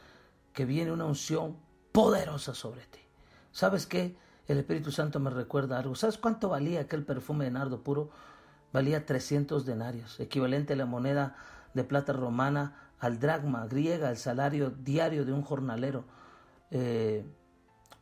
[0.53, 1.57] que viene una unción
[1.91, 2.99] poderosa sobre ti.
[3.51, 4.15] ¿Sabes qué?
[4.47, 5.95] El Espíritu Santo me recuerda algo.
[5.95, 8.09] ¿Sabes cuánto valía aquel perfume de nardo puro?
[8.71, 11.35] Valía 300 denarios, equivalente a la moneda
[11.73, 16.05] de plata romana al dragma griega, el salario diario de un jornalero.
[16.71, 17.25] Eh,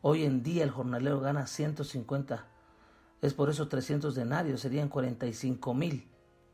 [0.02, 2.46] hoy en día el jornalero gana 150
[3.22, 6.08] es por eso 300 denarios, serían 45 mil.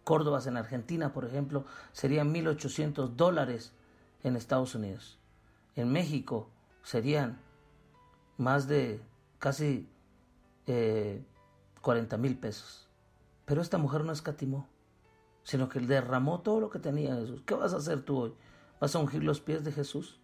[0.03, 3.73] Córdobas en Argentina, por ejemplo, serían 1.800 dólares
[4.23, 5.17] en Estados Unidos.
[5.75, 6.49] En México
[6.83, 7.39] serían
[8.37, 9.01] más de
[9.39, 9.89] casi
[10.67, 11.23] eh,
[11.81, 12.87] 40 mil pesos.
[13.45, 14.67] Pero esta mujer no escatimó,
[15.43, 17.41] sino que derramó todo lo que tenía Jesús.
[17.45, 18.33] ¿Qué vas a hacer tú hoy?
[18.79, 20.19] ¿Vas a ungir los pies de Jesús?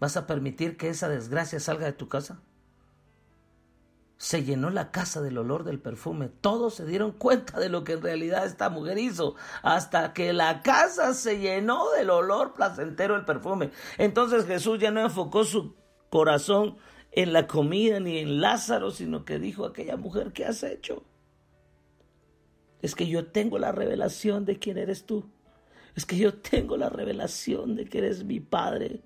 [0.00, 2.40] ¿Vas a permitir que esa desgracia salga de tu casa?
[4.22, 6.28] Se llenó la casa del olor del perfume.
[6.28, 10.62] Todos se dieron cuenta de lo que en realidad esta mujer hizo, hasta que la
[10.62, 13.72] casa se llenó del olor placentero del perfume.
[13.98, 15.74] Entonces Jesús ya no enfocó su
[16.08, 16.76] corazón
[17.10, 21.02] en la comida ni en Lázaro, sino que dijo a aquella mujer, ¿qué has hecho?
[22.80, 25.32] Es que yo tengo la revelación de quién eres tú.
[25.96, 29.02] Es que yo tengo la revelación de que eres mi Padre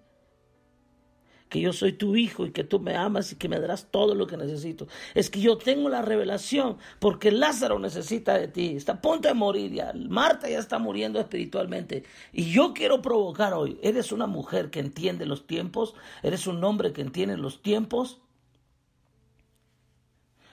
[1.49, 4.15] que yo soy tu hijo y que tú me amas y que me darás todo
[4.15, 4.89] lo que necesito.
[5.15, 8.77] Es que yo tengo la revelación porque Lázaro necesita de ti.
[8.77, 9.93] Está a punto de morir ya.
[10.09, 12.05] Marta ya está muriendo espiritualmente.
[12.33, 13.79] Y yo quiero provocar hoy.
[13.83, 15.95] Eres una mujer que entiende los tiempos.
[16.23, 18.21] Eres un hombre que entiende los tiempos.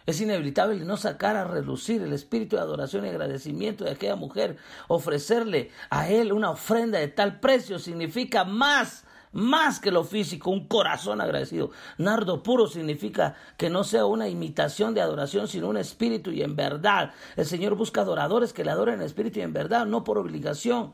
[0.05, 4.57] Es inevitable no sacar a relucir el espíritu de adoración y agradecimiento de aquella mujer.
[4.89, 9.02] Ofrecerle a él una ofrenda de tal precio significa más
[9.34, 11.71] más que lo físico, un corazón agradecido.
[11.97, 16.55] Nardo puro significa que no sea una imitación de adoración, sino un espíritu y en
[16.55, 17.11] verdad.
[17.36, 20.93] El Señor busca adoradores que le adoren en espíritu y en verdad, no por obligación,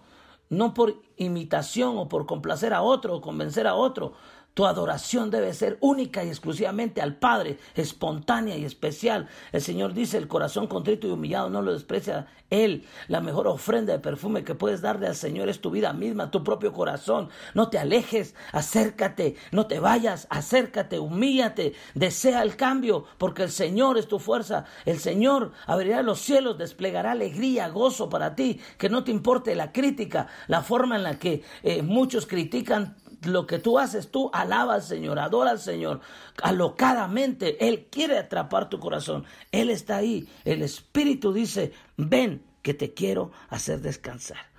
[0.50, 4.14] no por imitación o por complacer a otro o convencer a otro,
[4.60, 9.30] tu adoración debe ser única y exclusivamente al Padre, espontánea y especial.
[9.54, 12.86] El Señor dice, el corazón contrito y humillado no lo desprecia Él.
[13.08, 16.44] La mejor ofrenda de perfume que puedes darle al Señor es tu vida misma, tu
[16.44, 17.30] propio corazón.
[17.54, 23.98] No te alejes, acércate, no te vayas, acércate, humíllate, desea el cambio, porque el Señor
[23.98, 24.66] es tu fuerza.
[24.84, 29.72] El Señor abrirá los cielos, desplegará alegría, gozo para ti, que no te importe la
[29.72, 34.76] crítica, la forma en la que eh, muchos critican lo que tú haces, tú alaba
[34.76, 36.02] al Señor, adora al Señor
[36.42, 37.68] alocadamente.
[37.68, 39.26] Él quiere atrapar tu corazón.
[39.52, 40.28] Él está ahí.
[40.46, 44.50] El Espíritu dice, ven que te quiero hacer descansar.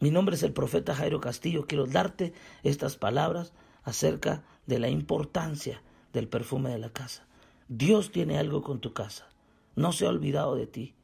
[0.00, 1.66] Mi nombre es el profeta Jairo Castillo.
[1.66, 3.52] Quiero darte estas palabras
[3.84, 7.26] acerca de la importancia del perfume de la casa.
[7.68, 9.28] Dios tiene algo con tu casa.
[9.76, 10.94] No se ha olvidado de ti.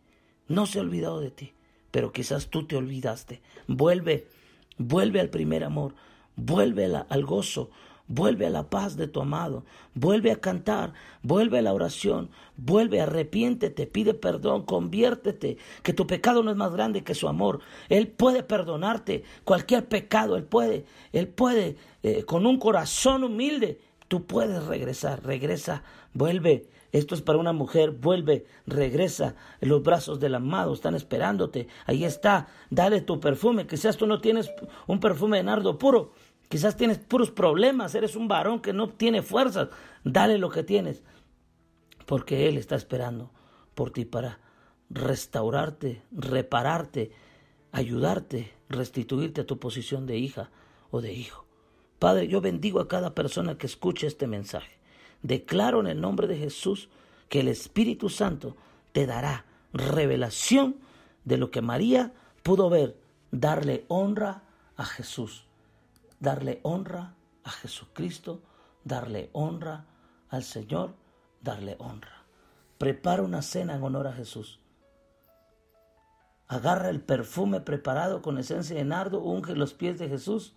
[0.49, 1.55] No se ha olvidado de ti.
[1.91, 3.41] Pero quizás tú te olvidaste.
[3.67, 4.29] Vuelve,
[4.79, 5.95] vuelve al primer amor.
[6.37, 7.71] Vuelve al gozo,
[8.11, 9.65] vuelve a la paz de tu amado,
[9.95, 16.43] vuelve a cantar, vuelve a la oración, vuelve, arrepiéntete, pide perdón, conviértete, que tu pecado
[16.43, 17.61] no es más grande que su amor.
[17.89, 24.27] Él puede perdonarte cualquier pecado, Él puede, Él puede, eh, con un corazón humilde, tú
[24.27, 26.67] puedes regresar, regresa, vuelve.
[26.93, 32.49] Esto es para una mujer, vuelve, regresa, los brazos del amado están esperándote, ahí está,
[32.69, 34.51] dale tu perfume, quizás tú no tienes
[34.87, 36.13] un perfume de nardo puro,
[36.51, 39.69] Quizás tienes puros problemas, eres un varón que no tiene fuerzas.
[40.03, 41.05] Dale lo que tienes,
[42.07, 43.31] porque Él está esperando
[43.77, 44.41] por ti para
[44.91, 47.13] restaurarte, repararte,
[47.71, 50.51] ayudarte, restituirte a tu posición de hija
[50.91, 51.47] o de hijo.
[52.01, 54.80] Padre, yo bendigo a cada persona que escuche este mensaje.
[55.23, 56.89] Declaro en el nombre de Jesús
[57.29, 58.57] que el Espíritu Santo
[58.93, 60.77] te dará revelación
[61.25, 62.13] de lo que María
[62.43, 62.97] pudo ver,
[63.31, 64.43] darle honra
[64.77, 65.45] a Jesús
[66.21, 68.43] darle honra a Jesucristo,
[68.85, 69.87] darle honra
[70.29, 70.95] al Señor,
[71.41, 72.25] darle honra.
[72.79, 74.61] Prepara una cena en honor a Jesús.
[76.47, 80.55] Agarra el perfume preparado con esencia de nardo, unge los pies de Jesús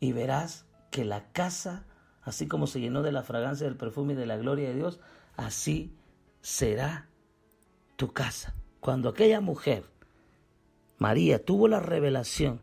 [0.00, 1.84] y verás que la casa,
[2.22, 5.00] así como se llenó de la fragancia del perfume y de la gloria de Dios,
[5.36, 5.92] así
[6.40, 7.08] será
[7.96, 8.54] tu casa.
[8.80, 9.84] Cuando aquella mujer,
[10.98, 12.60] María, tuvo la revelación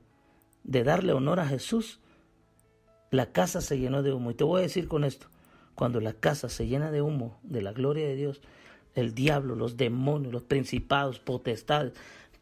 [0.63, 1.99] de darle honor a Jesús,
[3.11, 4.31] la casa se llenó de humo.
[4.31, 5.27] Y te voy a decir con esto,
[5.75, 8.41] cuando la casa se llena de humo, de la gloria de Dios,
[8.95, 11.93] el diablo, los demonios, los principados, potestades,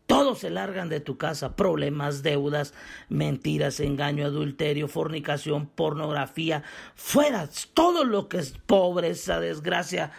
[0.06, 2.74] todos se largan de tu casa, problemas, deudas,
[3.10, 6.64] mentiras, engaño, adulterio, fornicación, pornografía,
[6.96, 10.12] fuera, todo lo que es pobreza, desgracia,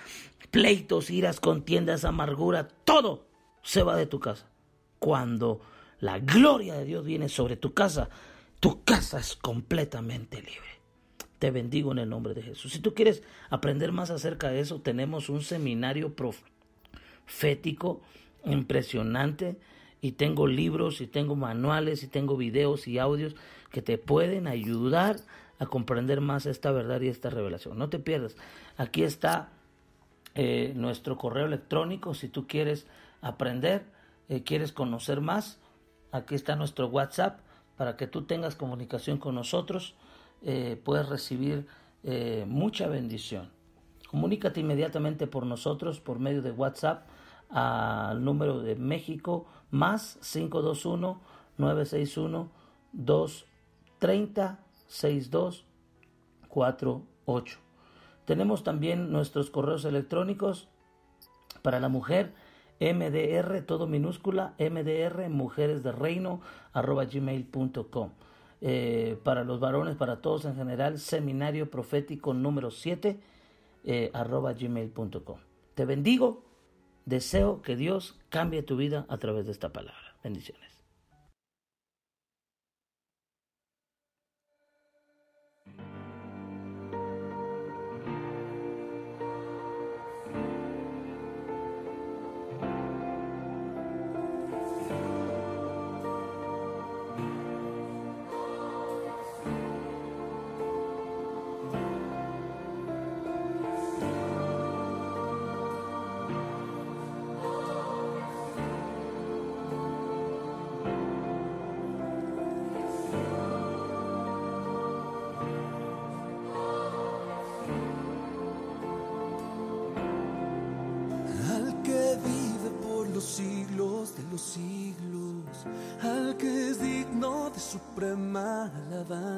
[0.51, 3.27] pleitos, iras, contiendas, amargura, todo
[3.63, 4.49] se va de tu casa.
[4.99, 5.61] Cuando
[6.01, 8.09] la gloria de Dios viene sobre tu casa,
[8.61, 10.81] tu casa es completamente libre.
[11.39, 12.73] Te bendigo en el nombre de Jesús.
[12.73, 16.15] Si tú quieres aprender más acerca de eso, tenemos un seminario
[17.27, 18.01] profético
[18.45, 19.59] impresionante
[20.01, 23.35] y tengo libros y tengo manuales y tengo videos y audios
[23.71, 25.17] que te pueden ayudar
[25.59, 27.79] a comprender más esta verdad y esta revelación.
[27.79, 28.37] No te pierdas.
[28.77, 29.51] Aquí está
[30.35, 32.87] eh, nuestro correo electrónico si tú quieres
[33.23, 33.85] aprender,
[34.29, 35.59] eh, quieres conocer más
[36.17, 37.41] Aquí está nuestro WhatsApp
[37.77, 39.95] para que tú tengas comunicación con nosotros.
[40.43, 41.67] Eh, puedes recibir
[42.05, 43.51] eh, mucha bendición.
[44.09, 47.07] Comunícate inmediatamente por nosotros por medio de WhatsApp
[47.51, 51.21] al número de México más 521
[51.59, 52.51] 961
[52.93, 57.59] 230 6248.
[58.25, 60.69] Tenemos también nuestros correos electrónicos
[61.63, 62.33] para la mujer
[62.81, 66.41] MDR, todo minúscula, MDR, mujeres de reino,
[66.73, 68.11] arroba gmail.com.
[68.61, 73.19] Eh, para los varones, para todos en general, seminario profético número 7,
[73.85, 75.39] eh, arroba gmail.com.
[75.75, 76.43] Te bendigo,
[77.07, 80.15] deseo que Dios cambie tu vida a través de esta palabra.
[80.23, 80.76] Bendiciones.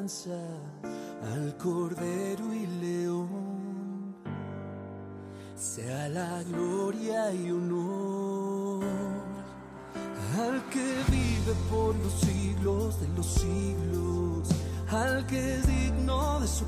[0.08, 4.16] al Cordero y León.
[5.54, 8.86] Sea la gloria y honor
[10.38, 14.48] al que vive por los siglos de los siglos,
[14.90, 16.64] al que es digno de su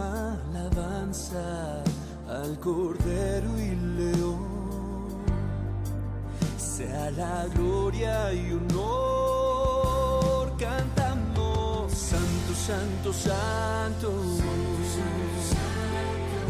[0.00, 1.84] alabanza,
[2.26, 5.18] al Cordero y León.
[6.56, 11.07] Sea la gloria y honor cantar
[12.68, 14.12] santo, santo.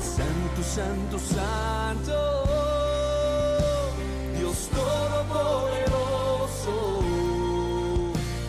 [0.01, 2.45] Santo, santo, santo.
[4.37, 6.75] Dios todopoderoso.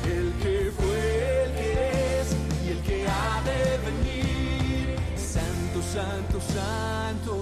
[0.03, 1.73] El que fue, el que
[2.21, 2.27] es
[2.65, 4.85] y el que ha de venir.
[5.15, 7.33] Santo, santo, santo.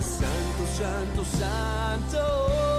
[0.00, 2.77] Santo, santo, santo.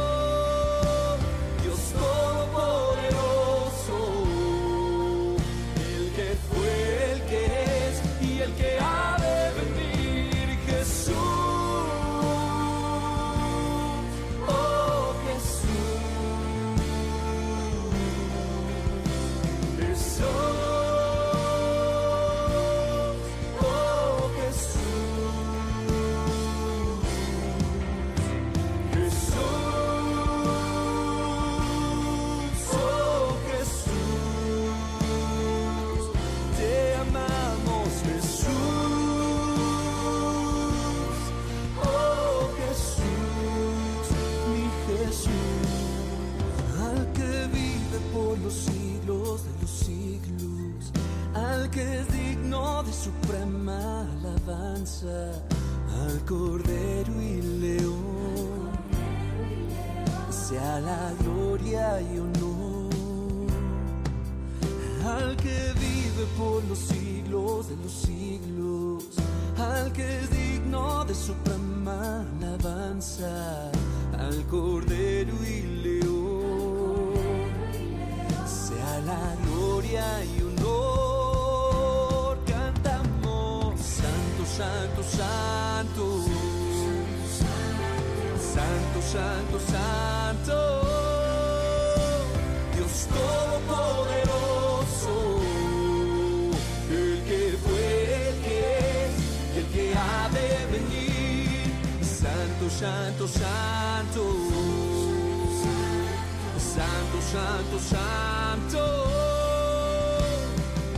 [108.00, 108.86] time to.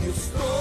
[0.04, 0.51] You stole.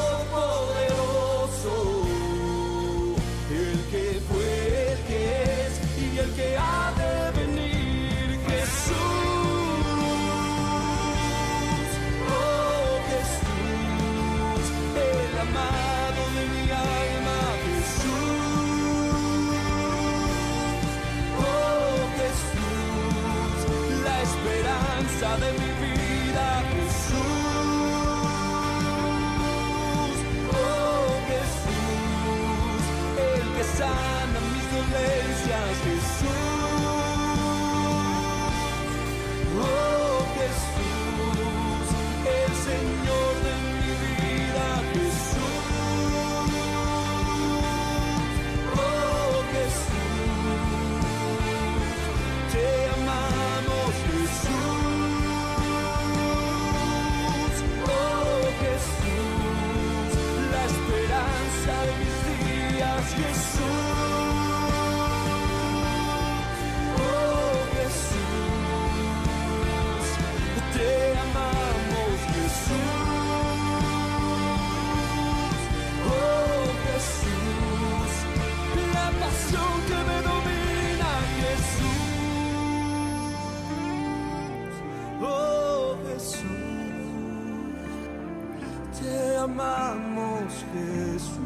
[89.62, 91.42] amamos Jesús.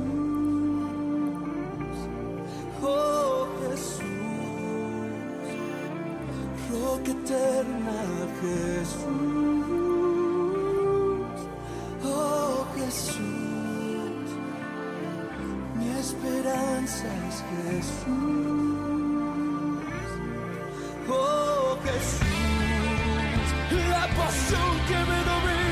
[2.81, 4.03] Oh Jesús,
[6.71, 8.01] roca eterna
[8.41, 9.65] Jesús.
[12.03, 14.25] Oh Jesús,
[15.77, 18.75] mi esperanza es Jesús.
[21.09, 23.47] Oh Jesús,
[23.89, 25.64] la pasión que me domina.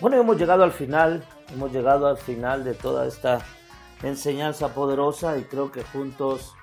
[0.00, 3.40] Bueno, hemos llegado al final, hemos llegado al final de toda esta
[4.04, 6.54] enseñanza poderosa y creo que juntos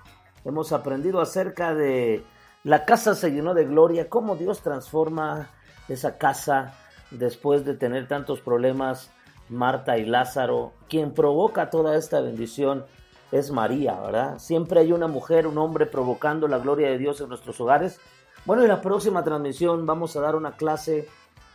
[0.46, 2.24] hemos aprendido acerca de
[2.64, 5.50] la casa se llenó de gloria, cómo Dios transforma
[5.90, 6.76] esa casa
[7.12, 9.12] después de tener tantos problemas,
[9.50, 12.86] Marta y Lázaro, quien provoca toda esta bendición
[13.34, 14.40] es María, ¿verdad?
[14.40, 18.00] Siempre hay una mujer, un hombre provocando la gloria de Dios en nuestros hogares.
[18.46, 21.10] Bueno, en la próxima transmisión vamos a dar una clase,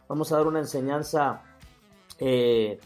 [0.09, 1.43] vamos a dar una enseñanza
[2.21, 2.79] eh,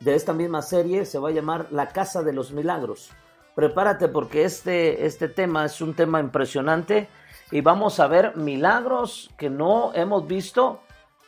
[0.00, 3.10] de esta misma serie, se va a llamar La Casa de los Milagros.
[3.54, 7.08] Prepárate porque este, este tema es un tema impresionante
[7.50, 10.80] y vamos a ver milagros que no hemos visto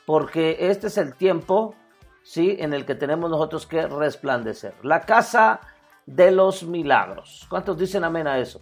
[0.06, 1.74] porque este es el tiempo
[2.22, 2.56] ¿sí?
[2.58, 4.74] en el que tenemos nosotros que resplandecer.
[4.82, 5.60] La casa
[6.06, 7.46] de los milagros.
[7.48, 8.60] ¿Cuántos dicen amén a eso?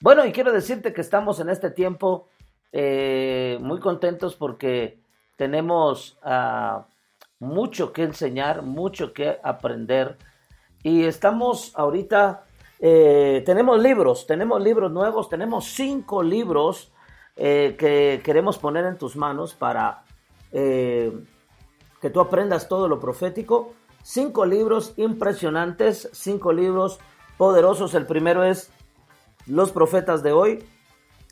[0.00, 2.28] Bueno, y quiero decirte que estamos en este tiempo
[2.72, 5.00] eh, muy contentos porque
[5.36, 6.18] tenemos
[7.40, 10.18] mucho que enseñar, mucho que aprender.
[10.82, 12.44] Y estamos ahorita,
[12.80, 16.92] eh, tenemos libros, tenemos libros nuevos, tenemos cinco libros
[17.36, 20.04] eh, que queremos poner en tus manos para
[20.50, 23.74] que tú aprendas todo lo profético
[24.08, 26.98] cinco libros impresionantes, cinco libros
[27.36, 27.94] poderosos.
[27.94, 28.70] El primero es
[29.46, 30.64] Los profetas de hoy.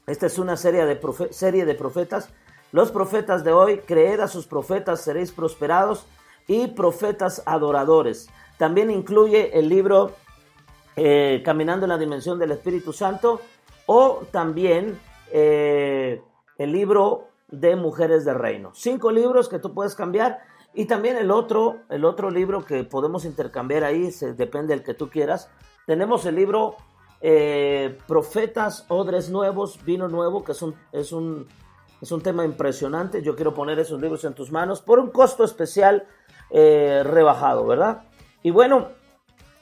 [0.06, 1.00] Esta es una serie de,
[1.30, 2.30] serie de profetas.
[2.72, 6.06] Los profetas de hoy, creed a sus profetas, seréis prosperados
[6.46, 8.28] y profetas adoradores.
[8.58, 10.12] También incluye el libro
[10.96, 13.40] eh, Caminando en la Dimensión del Espíritu Santo
[13.86, 14.98] o también
[15.30, 16.22] eh,
[16.58, 18.72] el libro de Mujeres de Reino.
[18.74, 20.40] Cinco libros que tú puedes cambiar
[20.74, 24.94] y también el otro, el otro libro que podemos intercambiar ahí, se, depende del que
[24.94, 25.50] tú quieras.
[25.86, 26.76] Tenemos el libro
[27.20, 31.46] eh, Profetas, Odres Nuevos, Vino Nuevo, que es, un,
[32.00, 33.22] es un tema impresionante.
[33.22, 36.06] Yo quiero poner esos libros en tus manos por un costo especial
[36.50, 38.04] eh, rebajado, ¿verdad?
[38.42, 38.88] Y bueno,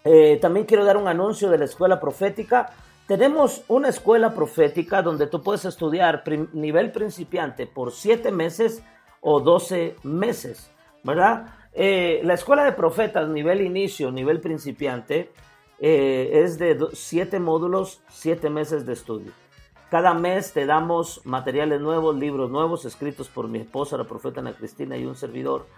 [0.04, 2.72] eh, también quiero dar un anuncio de la escuela profética.
[3.06, 8.82] Tenemos una escuela profética donde tú puedes estudiar nivel principiante por 7 meses
[9.20, 10.70] o 12 meses.
[11.02, 11.46] ¿verdad?
[11.72, 15.30] Eh, la escuela de profetas, nivel inicio, nivel principiante,
[15.80, 19.32] es de siete módulos, siete meses de estudio.
[19.94, 24.56] Cada mes te damos materiales nuevos, libros nuevos, escritos por mi esposa, la profeta Ana
[24.56, 25.68] Cristina y un servidor.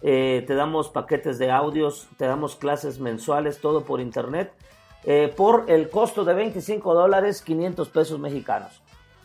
[0.00, 4.54] Eh, te damos paquetes de audios, te damos clases mensuales, todo por internet,
[5.36, 8.80] por el costo de 25 dólares, 500 pesos mexicanos.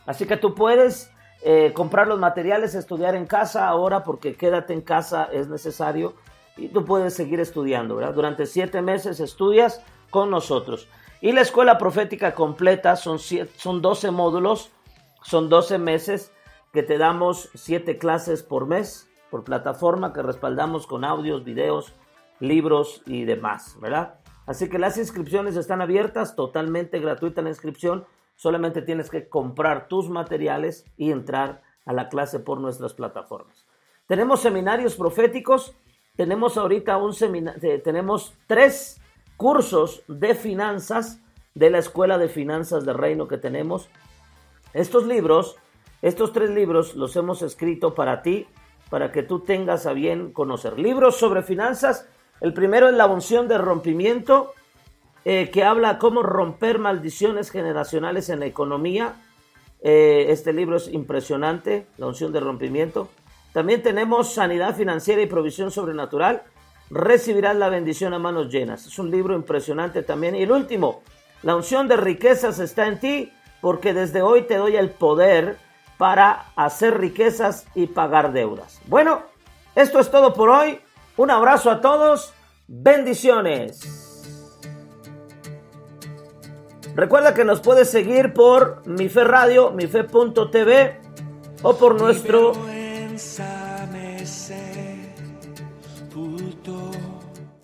[0.05, 1.09] Así que tú puedes
[1.43, 6.15] eh, comprar los materiales, estudiar en casa ahora porque quédate en casa es necesario
[6.57, 8.13] y tú puedes seguir estudiando, ¿verdad?
[8.13, 10.89] Durante siete meses estudias con nosotros.
[11.23, 14.71] Y la escuela profética completa son, son 12 módulos,
[15.23, 16.31] son 12 meses
[16.71, 21.93] que te damos siete clases por mes, por plataforma que respaldamos con audios, videos,
[22.39, 24.19] libros y demás, ¿verdad?
[24.45, 28.05] Así que las inscripciones están abiertas, totalmente gratuita la inscripción
[28.35, 33.65] Solamente tienes que comprar tus materiales y entrar a la clase por nuestras plataformas.
[34.07, 35.75] Tenemos seminarios proféticos.
[36.15, 39.01] Tenemos ahorita un seminario, tenemos tres
[39.43, 41.19] cursos de finanzas
[41.53, 43.89] de la Escuela de Finanzas del Reino que tenemos.
[44.73, 45.57] Estos libros,
[46.01, 48.47] estos tres libros los hemos escrito para ti,
[48.89, 50.79] para que tú tengas a bien conocer.
[50.79, 52.07] Libros sobre finanzas.
[52.39, 54.53] El primero es la unción de rompimiento
[55.25, 59.15] eh, que habla cómo romper maldiciones generacionales en la economía.
[59.81, 63.09] Eh, este libro es impresionante, la unción de rompimiento.
[63.51, 66.43] También tenemos sanidad financiera y provisión sobrenatural.
[66.89, 68.85] Recibirás la bendición a manos llenas.
[68.85, 70.35] Es un libro impresionante también.
[70.35, 71.01] Y el último,
[71.41, 75.57] la unción de riquezas está en ti, porque desde hoy te doy el poder
[75.97, 78.81] para hacer riquezas y pagar deudas.
[78.87, 79.23] Bueno,
[79.75, 80.79] esto es todo por hoy.
[81.17, 82.33] Un abrazo a todos.
[82.67, 84.03] Bendiciones.
[86.95, 90.99] Recuerda que nos puedes seguir por Mi Fe Radio, mife.tv
[91.63, 92.53] o por nuestro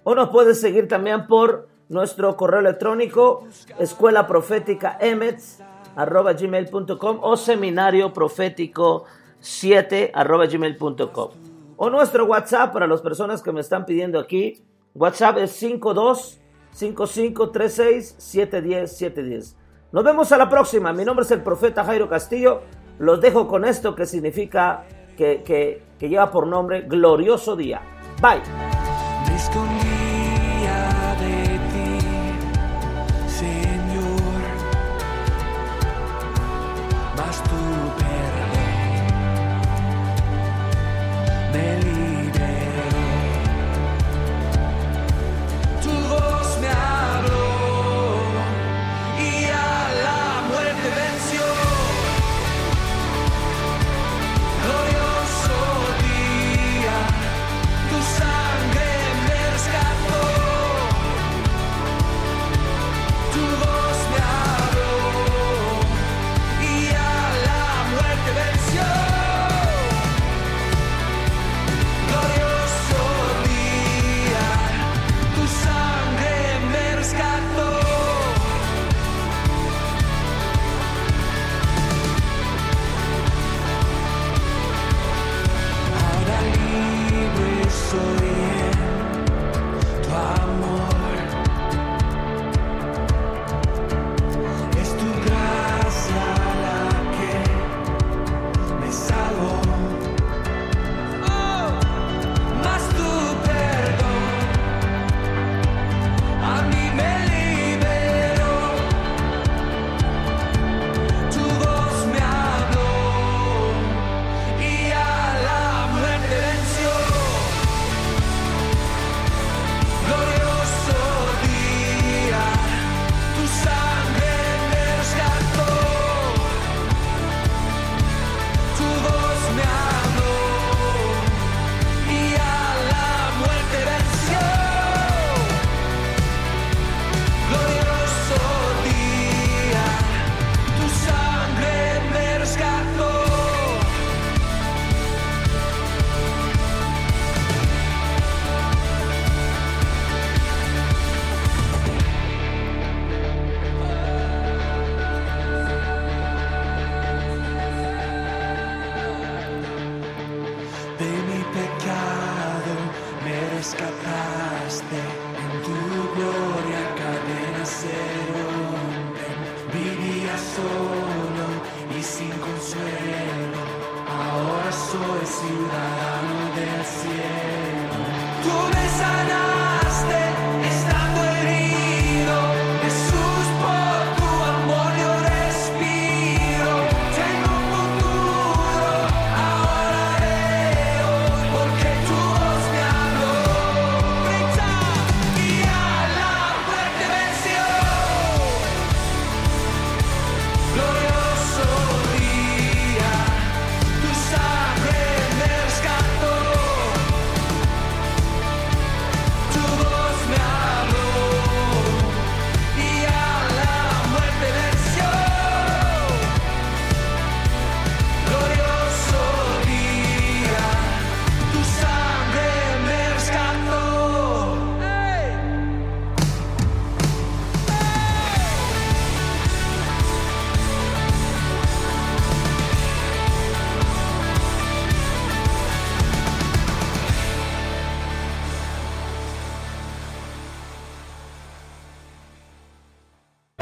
[0.09, 3.43] o nos puedes seguir también por nuestro correo electrónico
[3.77, 4.97] escuela profética
[5.95, 9.03] arroba gmail.com o seminario profético
[9.39, 11.29] 7 arroba gmail.com
[11.77, 14.63] o nuestro WhatsApp para las personas que me están pidiendo aquí
[14.95, 16.39] WhatsApp es 52
[16.75, 19.55] 5536-710-710.
[19.91, 20.93] Nos vemos a la próxima.
[20.93, 22.61] Mi nombre es el profeta Jairo Castillo.
[22.99, 24.83] Los dejo con esto que significa,
[25.17, 27.81] que, que, que lleva por nombre Glorioso Día.
[28.21, 28.43] Bye.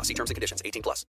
[0.00, 0.04] law.
[0.04, 0.62] See terms and conditions.
[0.64, 1.04] 18 plus.